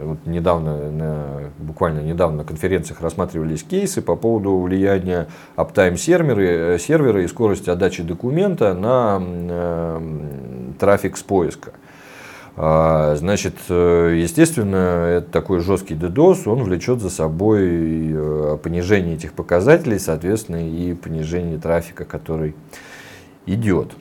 [0.00, 5.26] вот недавно, буквально недавно на конференциях рассматривались кейсы по поводу влияния
[5.56, 10.00] аптайм сервера, сервера и скорости отдачи документа на э,
[10.78, 11.72] трафик с поиска.
[12.56, 20.68] Значит, э, естественно, такой жесткий DDoS, он влечет за собой э, понижение этих показателей, соответственно,
[20.68, 22.54] и понижение трафика, который
[23.46, 23.92] идет.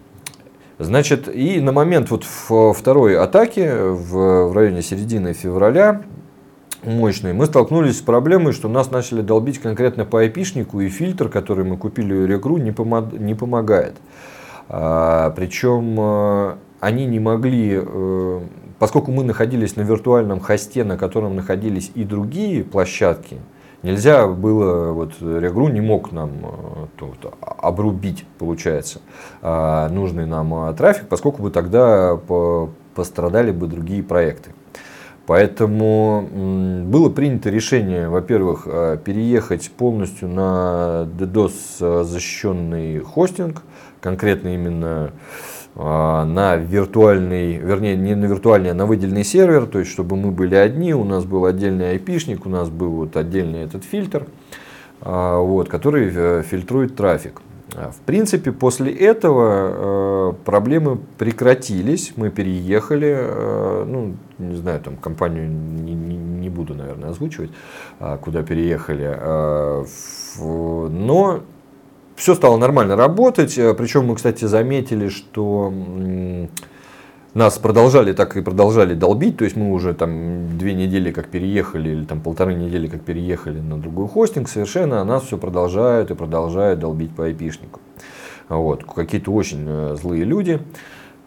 [0.79, 6.03] Значит, и на момент вот второй атаки в, районе середины февраля
[6.83, 11.65] мощной, мы столкнулись с проблемой, что нас начали долбить конкретно по айпишнику, и фильтр, который
[11.65, 13.95] мы купили у Регру, не, помог, не помогает.
[14.69, 18.39] А, причем э, они не могли, э,
[18.77, 23.37] поскольку мы находились на виртуальном хосте, на котором находились и другие площадки,
[23.81, 28.99] Нельзя было, вот Регру не мог нам э, то, обрубить, получается,
[29.41, 32.19] а, нужный нам э, трафик, поскольку бы тогда
[32.93, 34.51] пострадали бы другие проекты.
[35.27, 36.27] Поэтому
[36.87, 43.63] было принято решение, во-первых, э, переехать полностью на DDoS защищенный хостинг,
[44.01, 45.11] конкретно именно а,
[45.79, 50.55] на виртуальный, вернее, не на виртуальный, а на выделенный сервер, то есть, чтобы мы были
[50.55, 54.27] одни, у нас был отдельный айпишник, у нас был вот отдельный этот фильтр,
[55.01, 57.41] а, вот, который э, фильтрует трафик.
[57.73, 64.97] А, в принципе, после этого э, проблемы прекратились, мы переехали, э, ну, не знаю, там
[64.97, 67.51] компанию не, не, не буду, наверное, озвучивать,
[68.21, 69.17] куда переехали,
[70.39, 71.41] но
[72.19, 73.57] все стало нормально работать.
[73.57, 75.73] Э, Причем мы, кстати, заметили, что
[77.33, 79.37] нас продолжали так и продолжали долбить.
[79.37, 83.59] То есть мы уже там две недели как переехали или там полторы недели как переехали
[83.59, 87.79] на другой хостинг совершенно, нас все продолжают и продолжают долбить по айпишнику.
[88.49, 88.83] Вот.
[88.83, 90.59] Какие-то очень э, злые люди.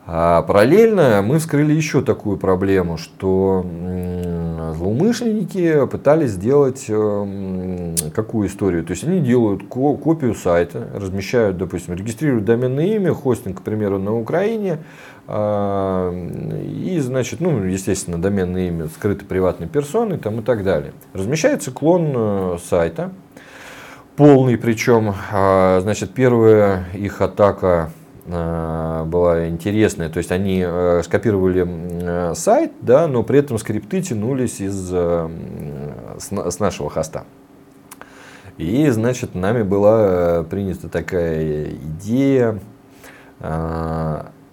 [0.04, 3.64] А параллельно мы вскрыли еще такую проблему, что
[4.76, 8.84] злоумышленники пытались сделать эм, какую историю.
[8.84, 14.18] То есть они делают копию сайта, размещают, допустим, регистрируют доменное имя, хостинг, к примеру, на
[14.18, 14.78] Украине.
[15.28, 20.94] А, и, значит, ну, естественно, доменное имя скрыто приватной персоной там, и так далее.
[21.12, 23.12] Размещается клон э, сайта,
[24.16, 25.14] полный причем.
[25.30, 27.90] А, значит, первая их атака
[28.24, 30.08] была интересная.
[30.08, 36.60] То есть они э, скопировали э, сайт, да, но при этом скрипты тянулись из, с
[36.60, 37.24] нашего хоста.
[38.58, 42.58] И, значит, нами была принята такая идея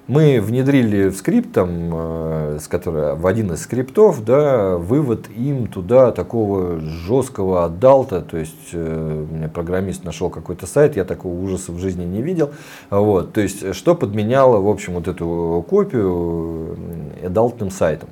[0.10, 5.68] мы внедрили в скрипт, там, э, с которой, в один из скриптов, да, вывод им
[5.68, 11.72] туда такого жесткого адалта, то есть э, меня программист нашел какой-то сайт, я такого ужаса
[11.72, 12.49] в жизни не видел,
[12.89, 16.76] вот, то есть что подменяло, в общем, вот эту копию
[17.24, 18.10] адалтным сайтом.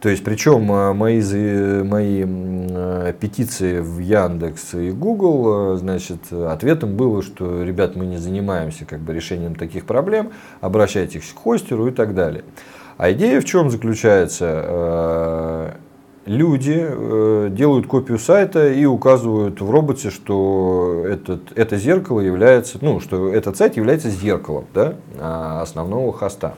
[0.00, 1.20] То есть, причем э, мои,
[1.82, 8.16] мои э, петиции в Яндекс и Google, э, значит, ответом было, что, ребят, мы не
[8.16, 10.30] занимаемся как бы решением таких проблем,
[10.62, 12.44] обращайтесь к хостеру и так далее.
[12.96, 15.76] А идея в чем заключается?
[16.26, 16.86] Люди
[17.50, 23.56] делают копию сайта и указывают в роботе, что этот, это зеркало является, ну, что этот
[23.56, 24.96] сайт является зеркалом да,
[25.62, 26.56] основного хоста.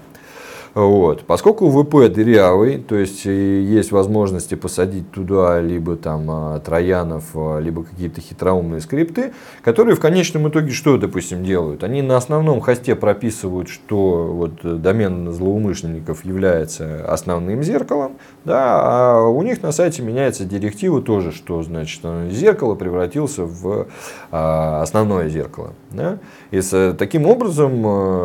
[0.74, 1.24] Вот.
[1.26, 7.84] Поскольку ВП дырявый, то есть есть возможности посадить туда либо там а, троянов, а, либо
[7.84, 11.84] какие-то хитроумные скрипты, которые в конечном итоге что, допустим, делают?
[11.84, 18.16] Они на основном хосте прописывают, что вот домен злоумышленников является основным зеркалом,
[18.46, 22.00] да, а у них на сайте меняется директива тоже, что значит
[22.30, 23.88] зеркало превратился в
[24.30, 25.74] а, основное зеркало.
[25.90, 26.18] Да?
[26.50, 27.82] И с, таким образом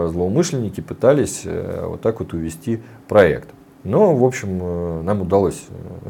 [0.09, 3.49] злоумышленники пытались э, вот так вот увести проект.
[3.83, 5.65] Но, в общем, э, нам удалось,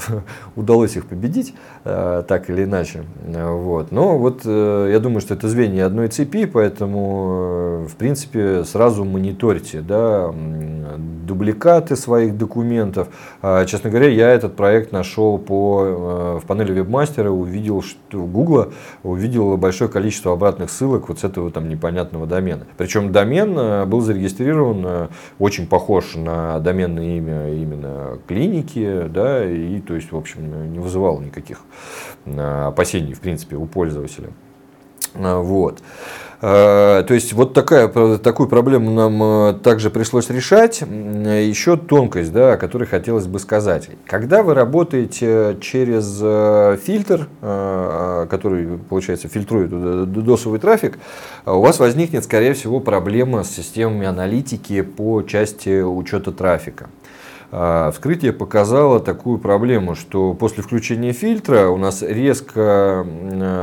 [0.10, 0.20] э,
[0.56, 1.54] удалось их победить,
[1.84, 3.04] э, так или иначе.
[3.26, 3.92] Вот.
[3.92, 10.34] Но вот я думаю, что это звенья одной цепи, поэтому, в принципе, сразу мониторьте да,
[11.28, 13.10] дубликаты своих документов.
[13.42, 18.72] А, честно говоря, я этот проект нашел по, в панели вебмастера, увидел, что Google
[19.04, 22.66] увидел большое количество обратных ссылок вот с этого там непонятного домена.
[22.78, 30.12] Причем домен был зарегистрирован очень похож на доменное имя именно клиники, да, и то есть,
[30.12, 31.60] в общем, не вызывало никаких
[32.26, 34.30] а, опасений, в принципе, у пользователя.
[35.14, 35.80] А, вот.
[36.40, 37.88] А, то есть вот такая,
[38.20, 40.82] такую проблему нам также пришлось решать.
[40.82, 43.90] Еще тонкость, да, о которой хотелось бы сказать.
[44.06, 46.20] Когда вы работаете через
[46.84, 49.72] фильтр, который, получается, фильтрует
[50.12, 51.00] досовый трафик,
[51.46, 56.88] у вас возникнет, скорее всего, проблема с системами аналитики по части учета трафика.
[57.50, 63.06] А, вскрытие показало такую проблему, что после включения фильтра у нас резко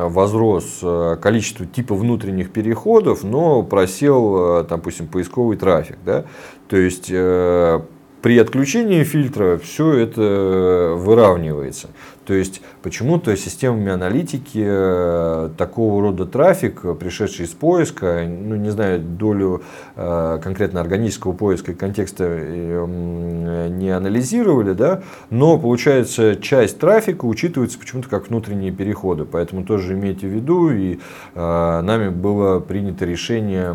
[0.09, 5.99] возрос а, количество типа внутренних переходов, но просел, а, там, допустим, поисковый трафик.
[6.05, 6.25] Да?
[6.69, 7.81] То есть э,
[8.23, 11.89] при отключении фильтра все это выравнивается.
[12.27, 19.01] То есть почему-то системами аналитики э, такого рода трафик, пришедший из поиска, ну не знаю,
[19.01, 19.63] долю
[19.97, 27.79] э, конкретно органического поиска и контекста э, не анализировали, да, но получается часть трафика учитывается
[27.79, 29.25] почему-то как внутренние переходы.
[29.25, 30.99] Поэтому тоже имейте в виду, и
[31.35, 33.71] нами было принято решение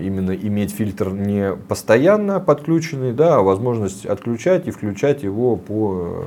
[0.00, 6.24] именно иметь фильтр не постоянно подключенный, да, а возможность отключать и включать его по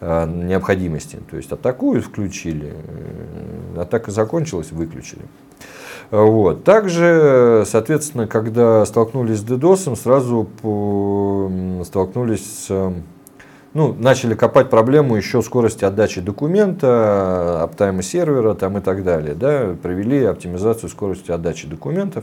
[0.00, 1.18] необходимости необходимости.
[1.30, 5.22] То есть атакуют, включили, э, атака закончилась, выключили.
[6.10, 6.64] Вот.
[6.64, 10.48] Также, соответственно, когда столкнулись с DDoS, сразу
[11.84, 12.92] столкнулись с
[13.72, 19.34] ну, начали копать проблему еще скорости отдачи документа, аптайма сервера там, и так далее.
[19.34, 22.22] Да, провели оптимизацию скорости отдачи документов,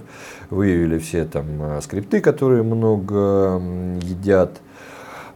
[0.50, 3.62] выявили все там э, скрипты, которые много
[4.02, 4.62] едят,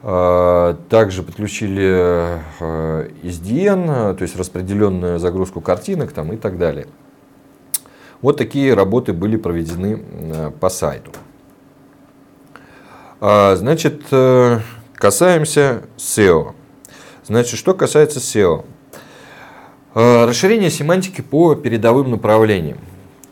[0.06, 6.86] также подключили э, SDN, то есть распределенную загрузку картинок там и так далее.
[8.22, 11.12] Вот такие работы были проведены э, по сайту.
[13.20, 14.60] А, значит, э,
[14.94, 16.54] касаемся SEO.
[17.26, 18.64] Значит, что касается SEO.
[19.96, 22.78] Расширение семантики по передовым направлениям.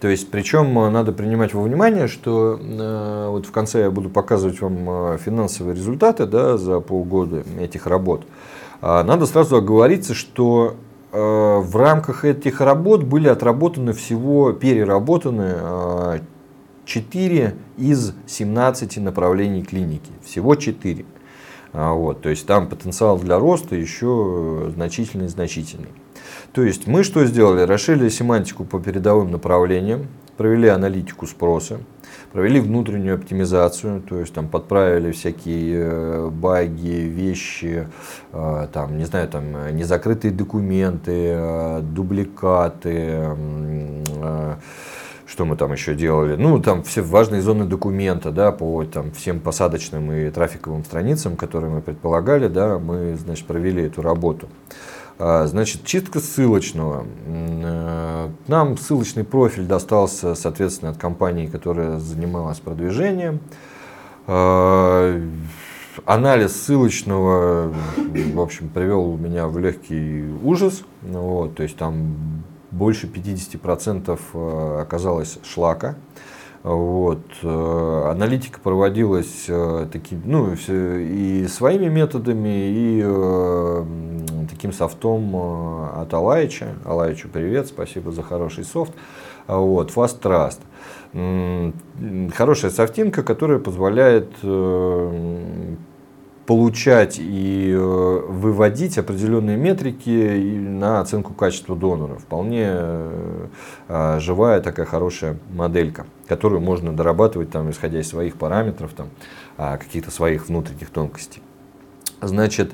[0.04, 4.10] То есть, причем э, надо принимать во внимание, что э, вот в конце я буду
[4.10, 8.26] показывать вам э, финансовые результаты да, за полгода этих работ.
[8.82, 10.76] Э, надо сразу оговориться, что
[11.14, 16.20] э, в рамках этих работ были отработаны всего, переработаны э,
[16.84, 20.12] 4 из 17 направлений клиники.
[20.22, 21.06] Всего 4.
[21.72, 26.03] А, вот, то есть там потенциал для роста еще значительный-значительный.
[26.54, 27.62] То есть мы что сделали?
[27.62, 31.80] Расширили семантику по передовым направлениям, провели аналитику спроса,
[32.32, 37.88] провели внутреннюю оптимизацию, то есть там подправили всякие э, баги, вещи,
[38.32, 43.36] э, там, не знаю, там незакрытые документы, э, дубликаты,
[45.26, 46.36] что мы там еще делали?
[46.36, 51.72] Ну, там все важные зоны документа, да, по там, всем посадочным и трафиковым страницам, которые
[51.72, 54.48] мы предполагали, да, мы, значит, провели эту работу.
[55.20, 57.06] А, значит, чистка ссылочного.
[57.28, 63.40] Э, нам ссылочный профиль достался, соответственно, от компании, которая занималась продвижением.
[64.26, 65.22] А,
[66.06, 70.84] анализ ссылочного, в общем, привел меня в легкий ужас.
[71.02, 75.96] Вот, то есть там больше 50% э, оказалось шлака.
[76.64, 77.20] Вот.
[77.44, 83.86] Э, аналитика проводилась э, таки, ну, и своими методами, и э,
[84.50, 86.70] таким софтом от Алайча.
[86.86, 88.94] Алайчу привет, спасибо за хороший софт.
[89.46, 90.62] Вот, Fast Trust.
[92.34, 94.32] Хорошая софтинка, которая позволяет
[96.46, 102.16] получать и выводить определенные метрики на оценку качества донора.
[102.16, 102.78] Вполне
[104.20, 109.10] живая такая хорошая моделька, которую можно дорабатывать, там, исходя из своих параметров, там,
[109.56, 111.42] каких-то своих внутренних тонкостей.
[112.22, 112.72] Значит,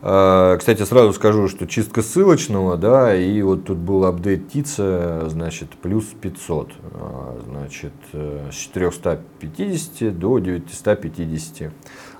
[0.00, 5.70] а, кстати, сразу скажу, что чистка ссылочного, да, и вот тут был апдейт ТИЦа, значит,
[5.70, 11.72] плюс 500, а, значит, э, с 450 до 950.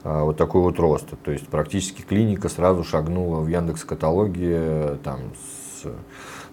[0.05, 1.07] А, вот такой вот рост.
[1.25, 5.21] То есть практически клиника сразу шагнула в Яндекс каталоге там
[5.83, 5.87] с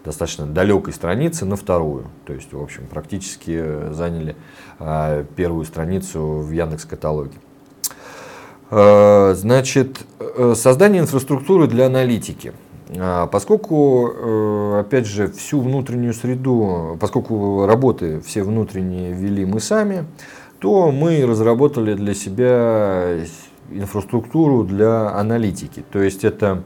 [0.03, 2.05] достаточно далекой страницы на вторую.
[2.25, 4.35] То есть, в общем, практически заняли
[5.35, 7.33] первую страницу в Яндекс каталоге.
[8.71, 12.53] Э, значит, э, создание инфраструктуры для аналитики.
[12.97, 20.05] А, поскольку, э, опять же, всю внутреннюю среду, поскольку работы все внутренние вели мы сами,
[20.60, 23.20] то мы разработали для себя
[23.72, 25.84] инфраструктуру для аналитики.
[25.91, 26.64] То есть это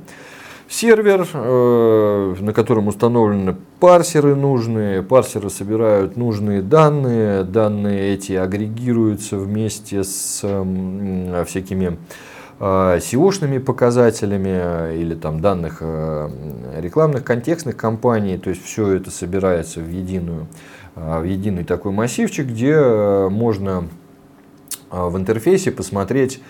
[0.67, 5.01] сервер, э, на котором установлены парсеры нужные.
[5.01, 7.43] Парсеры собирают нужные данные.
[7.43, 10.39] Данные эти агрегируются вместе с
[11.45, 11.97] всякими
[12.59, 16.29] SEO-шными э, показателями или там данных э,
[16.77, 18.37] рекламных контекстных компаний.
[18.37, 20.47] То есть все это собирается в, единую,
[20.95, 22.77] в единый такой массивчик, где
[23.29, 23.87] можно
[24.91, 26.41] в интерфейсе посмотреть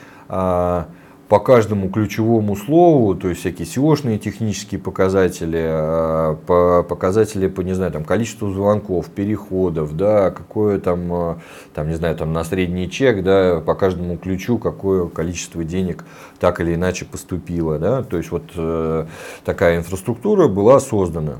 [1.29, 7.73] по каждому ключевому слову, то есть всякие SEO-шные технические показатели, а, по показатели по, не
[7.73, 11.39] знаю, там, количеству звонков, переходов, да, какое там, а,
[11.75, 16.03] там, не знаю, там, на средний чек, да, по каждому ключу, какое количество денег
[16.39, 19.05] так или иначе поступило, да, то есть вот э,
[19.45, 21.35] такая инфраструктура была создана.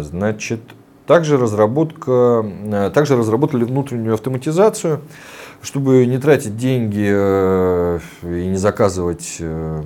[0.00, 0.60] Значит,
[1.06, 5.00] также разработка, э, также разработали внутреннюю автоматизацию,
[5.64, 9.82] чтобы не тратить деньги э, и не заказывать э,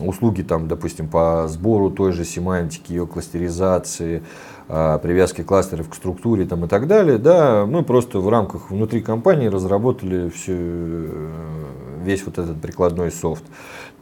[0.00, 4.22] услуги, там, допустим, по сбору той же семантики, ее кластеризации,
[4.68, 9.02] а, привязки кластеров к структуре там, и так далее, да, мы просто в рамках внутри
[9.02, 11.30] компании разработали все, э,
[12.04, 13.44] весь вот этот прикладной софт.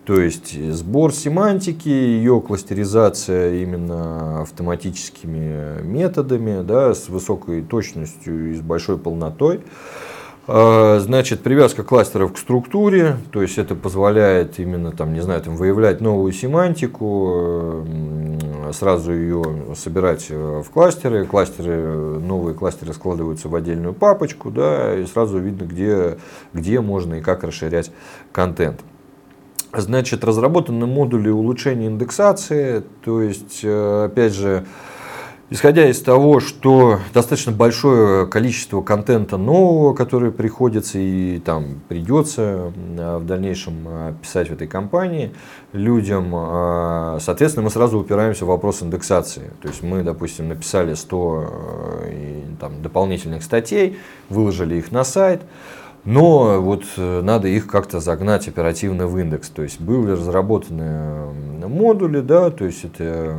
[0.05, 8.61] То есть сбор семантики, ее кластеризация именно автоматическими методами, да, с высокой точностью и с
[8.61, 9.61] большой полнотой.
[10.47, 15.57] А, значит, привязка кластеров к структуре, то есть это позволяет именно там, не знаю, там,
[15.57, 17.87] выявлять новую семантику,
[18.73, 25.07] сразу ее собирать э, в кластеры, кластеры, новые кластеры складываются в отдельную папочку, да, и
[25.07, 26.19] сразу видно, где,
[26.53, 27.91] где можно и как расширять
[28.33, 28.81] контент.
[29.73, 34.67] Значит, разработаны модули улучшения индексации, то есть, э, опять же,
[35.53, 43.25] Исходя из того, что достаточно большое количество контента нового, который приходится и там придется в
[43.25, 45.33] дальнейшем а, писать в этой компании
[45.73, 49.51] людям, а, соответственно, мы сразу упираемся в вопрос индексации.
[49.61, 51.49] То есть мы, допустим, написали 100
[52.05, 53.99] э, там, дополнительных статей,
[54.29, 55.43] выложили их на сайт,
[56.05, 59.49] но вот э, надо их как-то загнать оперативно в индекс.
[59.49, 61.27] То есть были разработаны
[61.67, 63.37] модули, да, то есть это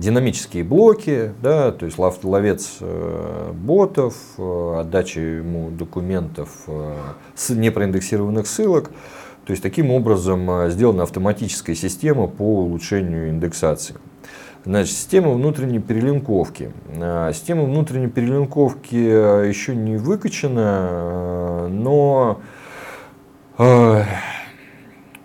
[0.00, 6.94] динамические блоки, да, то есть ловец э, ботов, э, отдача ему документов э,
[7.34, 8.90] с непроиндексированных ссылок.
[9.44, 13.96] То есть таким образом сделана автоматическая система по улучшению индексации.
[14.64, 16.70] Значит, система внутренней перелинковки.
[17.32, 22.40] Система внутренней перелинковки еще не выкачана, но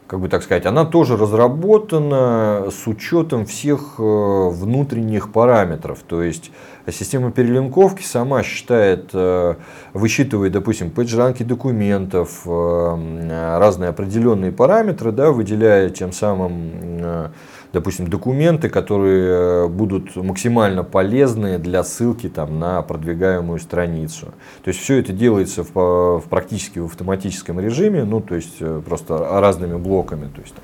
[0.08, 6.00] как бы так сказать, она тоже разработана с учетом всех э, внутренних параметров.
[6.08, 6.52] То есть
[6.92, 9.56] система перелинковки сама считает, э,
[9.94, 17.32] высчитывает, допустим, пейджранки документов, э, разные определенные параметры, да, выделяя тем самым
[17.76, 24.28] допустим, документы, которые э, будут максимально полезны для ссылки там, на продвигаемую страницу.
[24.64, 28.82] То есть все это делается в, в практически в автоматическом режиме, ну то есть э,
[28.86, 30.30] просто разными блоками.
[30.34, 30.64] То есть, там,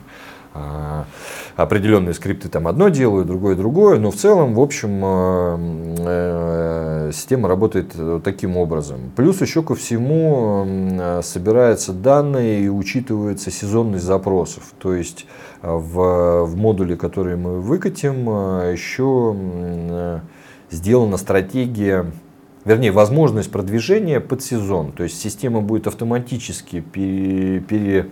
[1.56, 7.96] определенные скрипты там одно делают, другое другое, но в целом, в общем, э, система работает
[8.24, 9.12] таким образом.
[9.16, 14.74] Плюс еще ко всему собираются данные и учитывается сезонность запросов.
[14.78, 15.26] То есть
[15.62, 18.28] в, в модуле, который мы выкатим,
[18.72, 20.20] еще
[20.70, 22.12] сделана стратегия
[22.66, 24.92] вернее, возможность продвижения под сезон.
[24.92, 28.06] То есть система будет автоматически пере, пере, а,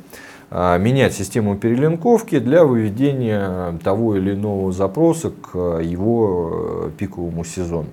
[0.52, 7.90] менять систему перелинковки для выведения того или иного запроса к его э, пиковому сезону.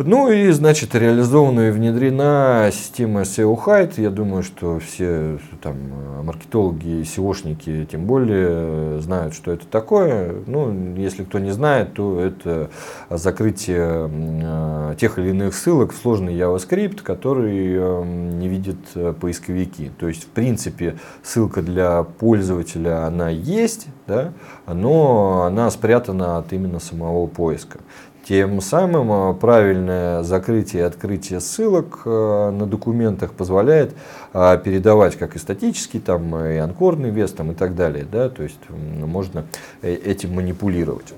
[0.00, 3.94] Ну и, значит, реализована и внедрена система SEO Height.
[4.00, 5.74] Я думаю, что все там
[6.22, 10.36] маркетологи, SEOшники тем более знают, что это такое.
[10.46, 12.70] Ну, если кто не знает, то это
[13.10, 18.78] закрытие э, тех или иных ссылок в сложный JavaScript, который э, не видят
[19.20, 19.90] поисковики.
[19.98, 24.32] То есть, в принципе, ссылка для пользователя, она есть, да,
[24.64, 27.80] но она спрятана от именно самого поиска.
[28.24, 33.94] Тем самым э, правильное закрытие и открытие ссылок э, на документах позволяет
[34.34, 38.06] э, передавать как и статический, там, и анкорный вес там, и так далее.
[38.10, 38.28] Да?
[38.28, 39.44] То есть можно
[39.82, 41.14] этим манипулировать.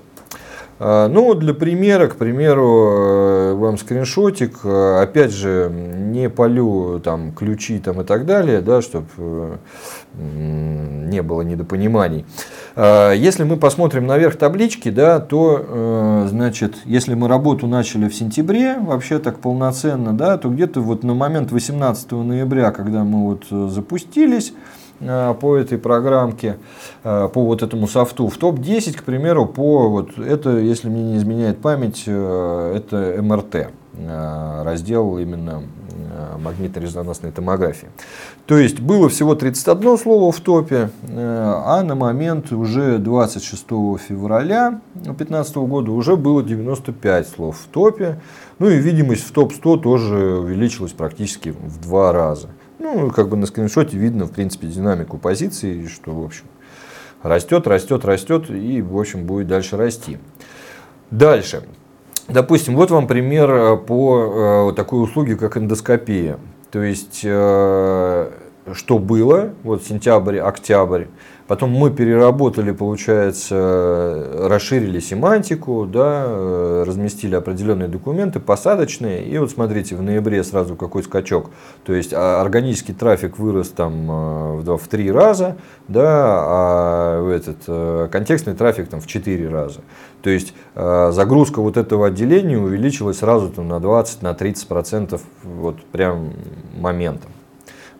[0.83, 8.03] Ну, для примера, к примеру, вам скриншотик, опять же, не полю там ключи там и
[8.03, 9.59] так далее, да, чтобы
[10.15, 12.25] не было недопониманий.
[12.75, 18.15] А, если мы посмотрим наверх таблички, да, то, э, значит, если мы работу начали в
[18.15, 23.45] сентябре, вообще так полноценно, да, то где-то вот на момент 18 ноября, когда мы вот
[23.51, 26.57] э, запустились, э, по этой программке,
[27.03, 28.27] по вот этому софту.
[28.27, 33.69] В топ-10, к примеру, по вот это, если мне не изменяет память, это МРТ,
[34.63, 35.63] раздел именно
[36.41, 37.87] магнитно-резонансной томографии.
[38.45, 43.65] То есть было всего 31 слово в топе, э, а на момент уже 26
[43.97, 48.19] февраля 2015 года уже было 95 слов в топе.
[48.59, 52.49] Ну и видимость в топ-100 тоже увеличилась практически в два раза.
[52.83, 56.45] Ну, как бы на скриншоте видно, в принципе, динамику позиции, что, в общем,
[57.21, 60.17] растет, растет, растет и, в общем, будет дальше расти.
[61.11, 61.61] Дальше.
[62.27, 66.39] Допустим, вот вам пример э, по э, такой услуге, как эндоскопия.
[66.71, 68.31] То есть, э,
[68.73, 71.05] что было, вот сентябрь, октябрь,
[71.51, 79.25] Потом мы переработали, получается, расширили семантику, да, э, разместили определенные документы посадочные.
[79.25, 81.49] И вот смотрите, в ноябре сразу какой скачок.
[81.83, 85.57] То есть а, органический трафик вырос там э, в, в три раза,
[85.89, 89.81] да, а этот э, контекстный трафик там в четыре раза.
[90.21, 96.31] То есть загрузка вот этого отделения увеличилась сразу там, на 20-30% на 30% вот прям
[96.79, 97.30] моментом.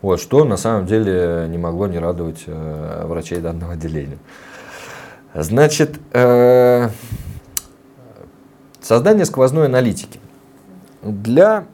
[0.02, 4.18] Вот, что на самом деле не могло не радовать э, врачей данного отделения.
[5.32, 6.88] Значит, э,
[8.80, 10.18] создание сквозной аналитики.
[11.02, 11.66] Для,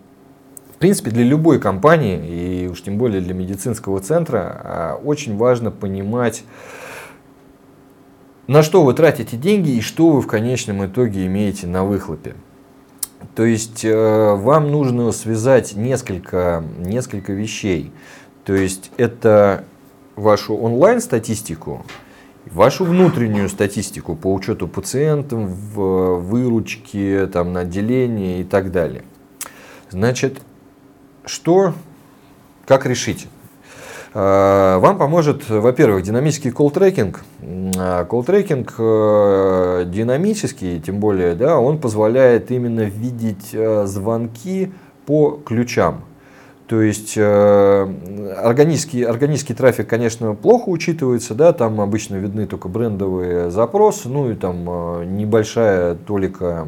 [0.74, 5.70] в принципе, для любой компании, и уж тем более для медицинского центра, э, очень важно
[5.70, 6.45] понимать,
[8.47, 12.35] на что вы тратите деньги и что вы в конечном итоге имеете на выхлопе.
[13.34, 17.92] То есть э, вам нужно связать несколько, несколько вещей.
[18.44, 19.64] То есть это
[20.16, 21.84] вашу онлайн-статистику,
[22.46, 29.02] вашу внутреннюю статистику по учету пациентов, в выручке, там, на отделение и так далее.
[29.90, 30.40] Значит,
[31.24, 31.74] что,
[32.66, 33.28] как решить?
[34.14, 37.20] А, вам поможет, во-первых, динамический колл-трекинг.
[37.42, 44.72] Колл-трекинг э, динамический, тем более, да, он позволяет именно видеть э, звонки
[45.06, 46.04] по ключам.
[46.68, 53.50] То есть э, органический, органический трафик, конечно, плохо учитывается, да, там обычно видны только брендовые
[53.50, 56.66] запросы, ну и там э, небольшая толика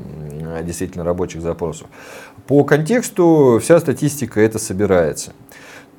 [0.62, 1.86] действительно рабочих запросов.
[2.46, 5.32] По контексту вся статистика это собирается.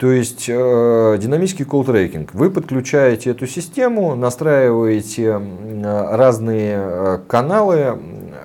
[0.01, 2.31] То есть э, динамический колл-трекинг.
[2.33, 5.39] Вы подключаете эту систему, настраиваете
[5.83, 7.99] разные э, каналы,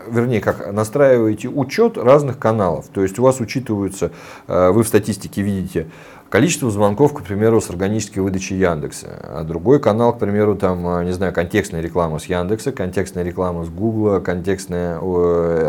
[0.06, 2.88] вернее, как настраиваете учет разных каналов.
[2.92, 4.12] То есть у вас учитываются,
[4.48, 5.86] э, вы в статистике видите
[6.28, 11.04] количество звонков, к примеру, с органической выдачи Яндекса, а другой канал, к примеру, там, а,
[11.04, 14.98] не знаю, контекстная реклама с Яндекса, контекстная реклама с Гугла, контекстная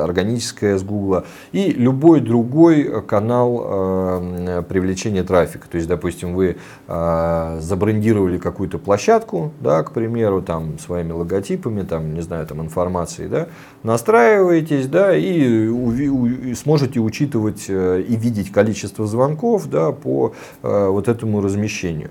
[0.03, 5.67] органическая с Гугла и любой другой канал э, привлечения трафика.
[5.69, 12.13] То есть, допустим, вы э, забрендировали какую-то площадку, да, к примеру, там, своими логотипами, там,
[12.13, 13.47] не знаю, там, информацией, да,
[13.83, 21.07] настраиваетесь, да, и, у, сможете учитывать э, и видеть количество звонков, да, по Э, вот
[21.07, 22.09] этому размещению.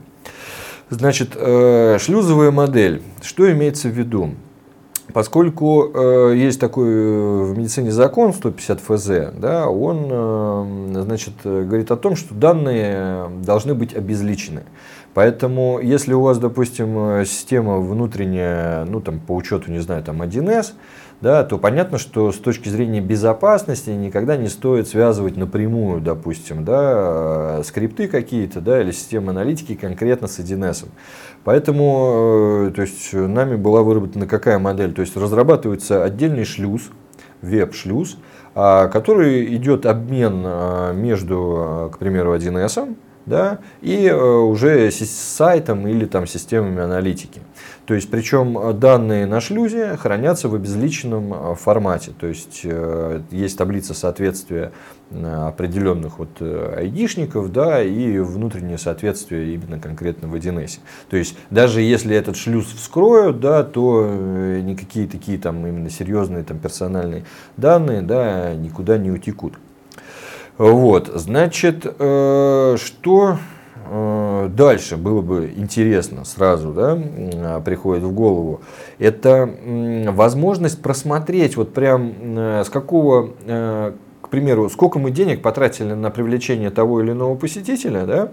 [0.89, 3.03] Значит, э, шлюзовая модель.
[3.21, 4.31] Что имеется в виду?
[5.13, 12.15] Поскольку э, есть такой в медицине закон 150 ФЗ, да, он значит, говорит о том,
[12.15, 14.63] что данные должны быть обезличены.
[15.15, 20.73] Поэтому, если у вас, допустим, система внутренняя, ну там по учету, не знаю, там 1С,
[21.21, 27.63] да, то понятно, что с точки зрения безопасности никогда не стоит связывать напрямую, допустим, да,
[27.65, 30.87] скрипты какие-то да, или системы аналитики конкретно с 1С.
[31.45, 34.93] Поэтому э, то есть, нами была выработана какая модель?
[34.93, 36.91] То есть разрабатывается отдельный шлюз,
[37.41, 38.19] веб-шлюз,
[38.55, 42.97] который идет обмен между, к примеру, 1С
[43.27, 47.43] да, и уже с сайтом или там, системами аналитики.
[47.87, 52.13] То есть, причем э, данные на шлюзе хранятся в обезличенном э, формате.
[52.19, 54.73] То есть, э, есть таблица соответствия
[55.13, 60.81] определенных вот айдишников, да, и внутреннее соответствие именно конкретно в 1С.
[61.09, 66.59] То есть, даже если этот шлюз вскроют, да, то никакие такие там именно серьезные там
[66.59, 67.23] персональные
[67.57, 69.55] данные, да, никуда не утекут.
[70.59, 73.39] Вот, значит, что
[73.89, 78.61] Э, дальше было бы интересно сразу, да, а, приходит в голову,
[78.99, 79.49] это
[80.09, 83.93] возможность просмотреть вот прям э, с какого, э,
[84.23, 88.29] к примеру, сколько мы денег потратили на привлечение того или иного посетителя, да,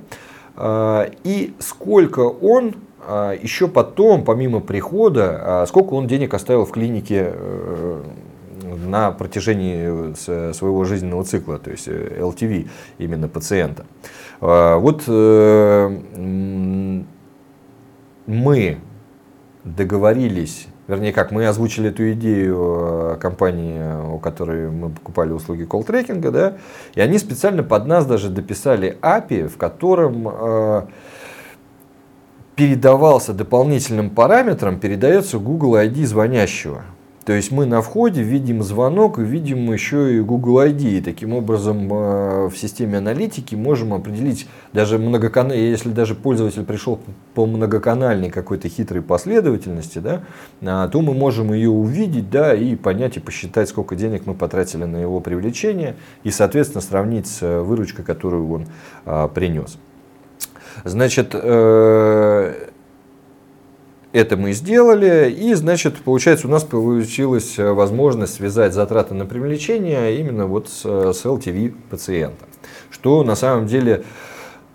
[0.55, 7.33] а, и сколько он а, еще потом, помимо прихода, сколько он денег оставил в клинике
[8.75, 10.13] на протяжении
[10.53, 12.67] своего жизненного цикла, то есть LTV
[12.97, 13.85] именно пациента.
[14.45, 15.99] А, вот э,
[18.25, 18.77] мы
[19.63, 26.31] договорились, вернее как, мы озвучили эту идею э, компании, у которой мы покупали услуги колл-трекинга,
[26.31, 26.57] да,
[26.95, 30.81] и они специально под нас даже дописали API, в котором э,
[32.55, 36.83] передавался дополнительным параметром, передается Google ID звонящего.
[37.25, 40.97] То есть мы на входе видим звонок и видим еще и Google ID.
[40.97, 46.99] И таким образом э, в системе аналитики можем определить, даже многоканал, если даже пользователь пришел
[47.33, 50.23] по многоканальной какой-то хитрой последовательности, да,
[50.61, 54.83] а, то мы можем ее увидеть да, и понять и посчитать, сколько денег мы потратили
[54.83, 58.65] на его привлечение и, соответственно, сравнить с э, выручкой, которую он
[59.05, 59.77] а, принес.
[60.83, 62.69] Значит, э,
[64.13, 70.19] это мы сделали, и, значит, получается, у нас получилась э, возможность связать затраты на привлечение
[70.19, 72.45] именно вот с, с LTV пациента.
[72.91, 74.03] Что на самом деле,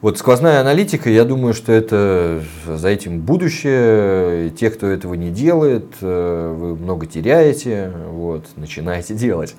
[0.00, 4.50] вот сквозная аналитика, я думаю, что это за этим будущее.
[4.50, 9.54] Те, кто этого не делает, э, вы много теряете, вот, начинаете делать.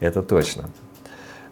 [0.00, 0.70] Это точно.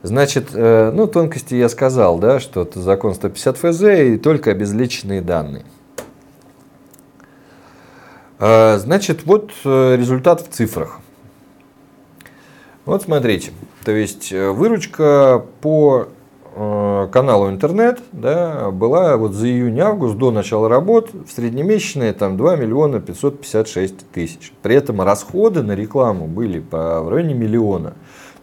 [0.03, 5.20] Значит, э, ну, тонкости я сказал, да, что это закон 150 ФЗ и только обезличенные
[5.20, 5.64] данные.
[8.39, 11.01] А, значит, вот э, результат в цифрах.
[12.84, 13.51] Вот смотрите,
[13.84, 16.07] то есть э, выручка по
[16.55, 22.57] э, каналу интернет да, была вот за июнь-август до начала работ в среднемесячные там 2
[22.57, 24.53] миллиона 556 тысяч.
[24.62, 27.95] При этом расходы на рекламу были по, в районе миллиона.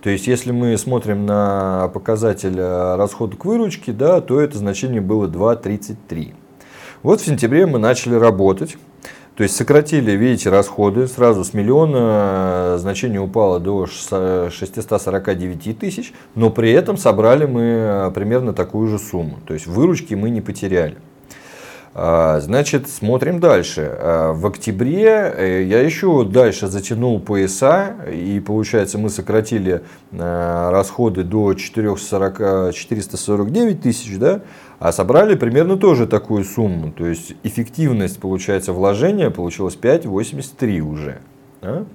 [0.01, 5.25] То есть, если мы смотрим на показатель расхода к выручке, да, то это значение было
[5.27, 6.33] 2,33.
[7.01, 8.77] Вот в сентябре мы начали работать.
[9.35, 16.49] То есть сократили, видите, расходы сразу с миллиона, э, значение упало до 649 тысяч, но
[16.49, 19.39] при этом собрали мы э, примерно такую же сумму.
[19.45, 20.95] То есть выручки мы не потеряли.
[21.97, 23.89] А, значит, смотрим дальше.
[23.89, 29.81] А, в октябре э, я еще дальше затянул пояса, и получается мы сократили
[30.11, 34.41] расходы до 440, 449 тысяч, да,
[34.77, 36.91] а собрали примерно тоже такую сумму.
[36.91, 41.19] То есть эффективность, получается, вложения получилась 5,83 уже.
[41.61, 41.85] Да?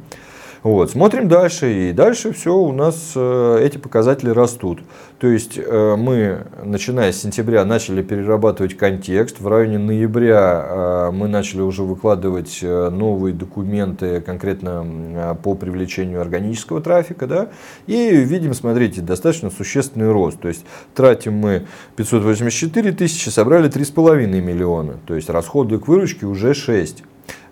[0.62, 4.80] Вот, смотрим дальше, и дальше все у нас э, эти показатели растут.
[5.18, 9.40] То есть э, мы, начиная с сентября, начали перерабатывать контекст.
[9.40, 17.26] В районе ноября э, мы начали уже выкладывать новые документы конкретно по привлечению органического трафика.
[17.26, 17.48] Да?
[17.86, 20.40] И видим, смотрите, достаточно существенный рост.
[20.40, 24.96] То есть тратим мы 584 тысячи, собрали 3,5 миллиона.
[25.06, 27.02] То есть расходы к выручке уже 6.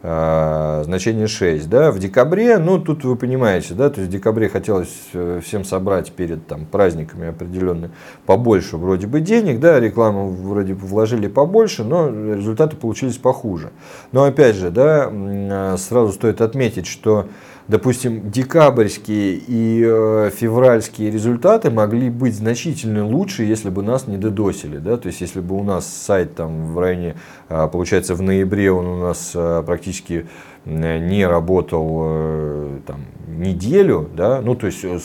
[0.01, 1.69] Э, значение 6.
[1.69, 1.91] Да?
[1.91, 6.13] В декабре, ну тут вы понимаете, да, то есть в декабре хотелось э, всем собрать
[6.13, 7.91] перед там, праздниками определенно
[8.25, 13.71] побольше вроде бы денег, да, рекламу вроде бы вложили побольше, но результаты получились похуже.
[14.13, 17.27] Но опять же, да, э, сразу стоит отметить, что
[17.69, 24.79] допустим, декабрьские и э, февральские результаты могли быть значительно лучше, если бы нас не дедосили.
[24.79, 24.97] Да?
[24.97, 27.17] То есть, если бы у нас сайт там в районе,
[27.49, 30.27] э, получается, в ноябре он у нас э, практически
[30.69, 34.99] не работал э, там, неделю, да, ну то есть э,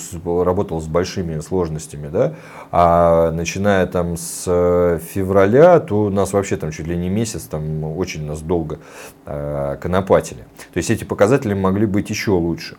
[0.43, 2.35] работал с большими сложностями, да,
[2.71, 7.83] а начиная там с э, февраля, то нас вообще там чуть ли не месяц, там
[7.97, 8.79] очень нас долго
[9.25, 10.45] э, конопатили.
[10.73, 12.77] То есть эти показатели могли быть еще лучше.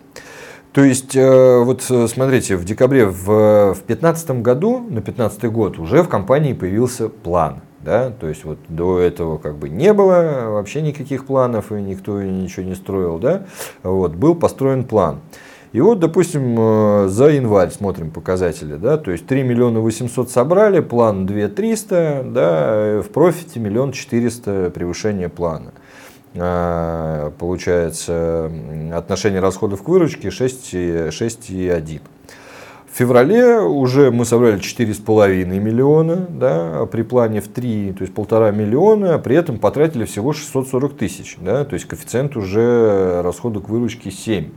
[0.73, 6.53] То есть, вот смотрите, в декабре в 2015 году, на 2015 год, уже в компании
[6.53, 7.61] появился план.
[7.85, 8.11] Да?
[8.11, 12.65] То есть вот до этого как бы не было вообще никаких планов, и никто ничего
[12.65, 13.19] не строил.
[13.19, 13.45] Да?
[13.83, 15.21] Вот, был построен план.
[15.73, 20.79] И вот, допустим, э, за январь смотрим показатели, да, то есть 3 миллиона 800 собрали,
[20.79, 25.73] план 2 300, да, в профите миллион 400 превышение плана.
[26.37, 28.53] А, получается,
[28.93, 32.01] отношение расходов к выручке 6,1.
[32.95, 38.53] В феврале уже мы собрали 4,5 миллиона, да, при плане в 3, то есть полтора
[38.53, 41.37] миллиона, а при этом потратили всего 640 тысяч.
[41.41, 44.51] Да, то есть коэффициент уже расхода к выручке 7.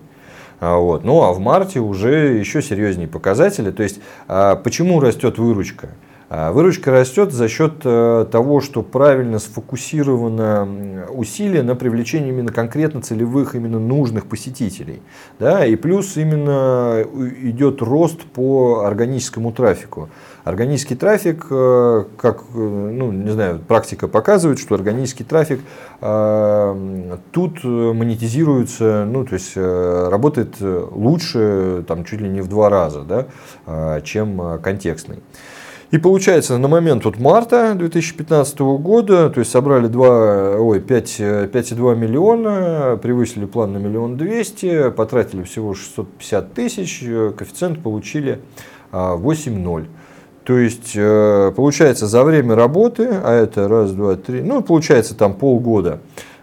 [0.60, 1.04] А, вот.
[1.04, 3.72] Ну а в марте уже еще серьезнее показатели.
[3.72, 5.90] То есть а, почему растет выручка?
[6.30, 13.02] А, выручка растет за счет э, того, что правильно сфокусировано усилие на привлечении именно конкретно
[13.02, 15.02] целевых, именно нужных посетителей.
[15.40, 15.66] Да?
[15.66, 17.02] И плюс именно
[17.42, 20.10] идет рост по органическому трафику.
[20.44, 25.62] Органический трафик, э, как, э, ну, не знаю, практика показывает, что органический трафик
[26.00, 34.02] тут монетизируется, ну, то есть работает лучше, там, чуть ли не в два раза, да,
[34.02, 35.18] чем контекстный.
[35.90, 41.96] И получается, на момент вот марта 2015 года, то есть собрали 2, ой, 5, 5,2
[41.96, 47.00] миллиона, превысили план на миллион двести, потратили всего 650 тысяч,
[47.38, 48.42] коэффициент получили
[48.92, 49.82] 8,0.
[49.82, 49.86] А,
[50.44, 55.34] то есть, э, получается, за время работы, а это раз, два, три, ну, получается, там
[55.34, 56.00] полгода,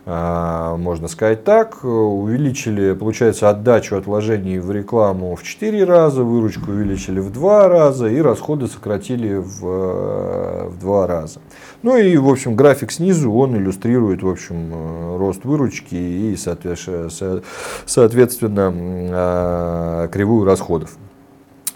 [0.07, 1.83] можно сказать так.
[1.83, 8.09] Увеличили, получается, отдачу от вложений в рекламу в 4 раза, выручку увеличили в 2 раза
[8.09, 11.41] и расходы сократили в, э, в 2 раза.
[11.83, 18.73] Ну и, в общем, график снизу, он иллюстрирует, в общем, э, рост выручки и, соответственно,
[19.11, 20.99] а, кривую расходов.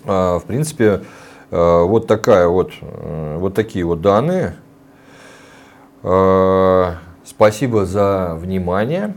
[0.05, 1.01] А, в принципе,
[1.51, 4.55] э, вот такая вот, вот такие вот данные.
[7.29, 9.13] Спасибо за внимание.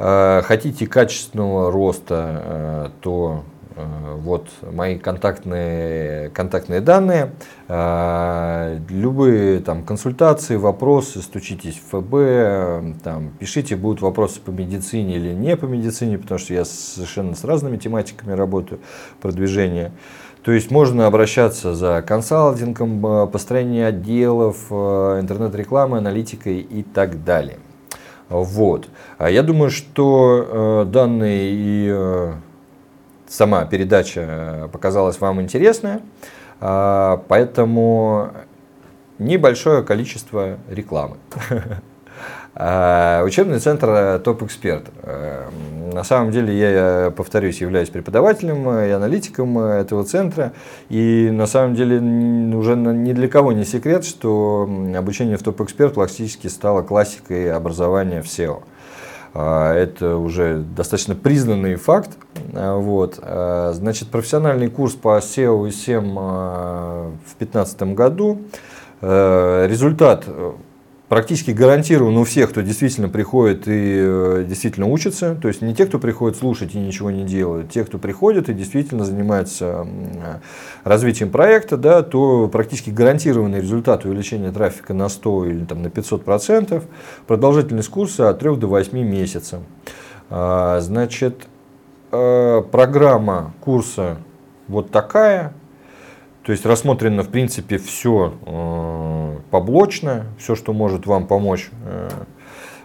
[0.00, 3.44] Э, хотите качественного роста, э, то
[3.76, 7.30] э, вот мои контактные, контактные данные.
[8.88, 15.56] Любые там, консультации, вопросы, стучитесь в ФБ, там, пишите, будут вопросы по медицине или не
[15.56, 18.80] по медицине, потому что я совершенно с разными тематиками работаю,
[19.20, 19.92] продвижение.
[20.46, 27.58] То есть можно обращаться за консалтингом, э, построение отделов, э, интернет-рекламой, аналитикой и так далее.
[28.28, 28.86] Вот.
[29.18, 32.32] А я думаю, что э, данные и
[33.26, 36.00] сама передача показалась вам интересная,
[36.60, 38.30] а, поэтому
[39.18, 41.16] небольшое количество рекламы.
[42.58, 44.86] А, учебный центр «Топ Эксперт».
[45.92, 50.52] На самом деле, я, повторюсь, являюсь преподавателем и аналитиком этого центра.
[50.88, 51.98] И на самом деле
[52.56, 58.22] уже ни для кого не секрет, что обучение в Топ Эксперт практически стало классикой образования
[58.22, 58.62] в SEO.
[59.34, 62.10] А, это уже достаточно признанный факт.
[62.54, 63.20] А, вот.
[63.74, 68.38] Значит, профессиональный курс по SEO и SEM в 2015 году.
[69.02, 70.24] Результат
[71.08, 75.36] практически гарантирован у всех, кто действительно приходит и э, действительно учится.
[75.40, 78.54] То есть не те, кто приходит слушать и ничего не делают, те, кто приходит и
[78.54, 79.86] действительно занимается
[80.84, 86.24] развитием проекта, да, то практически гарантированный результат увеличения трафика на 100 или там, на 500
[86.24, 86.84] процентов.
[87.26, 89.60] Продолжительность курса от 3 до 8 месяцев.
[90.28, 91.46] А, значит,
[92.10, 94.18] э, программа курса
[94.68, 95.52] вот такая.
[96.46, 101.70] То есть рассмотрено, в принципе, все э, поблочно, все, что может вам помочь.
[101.84, 102.08] Э,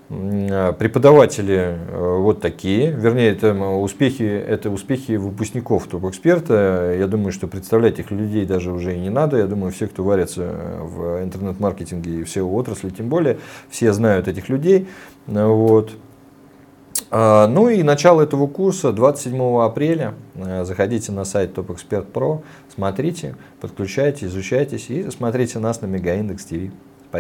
[0.10, 6.96] э, преподаватели вот такие, вернее, это успехи, это успехи выпускников топ-эксперта.
[6.98, 9.38] Я думаю, что представлять их людей даже уже и не надо.
[9.38, 13.38] Я думаю, все, кто варятся в интернет-маркетинге и все отрасли, тем более,
[13.70, 14.88] все знают этих людей.
[15.28, 15.92] Вот.
[17.10, 20.14] А, ну и начало этого курса 27 апреля.
[20.36, 22.42] Э, заходите на сайт Top Expert Pro,
[22.74, 26.72] смотрите, подключайте, изучайтесь и смотрите нас на Мегаиндекс ТВ.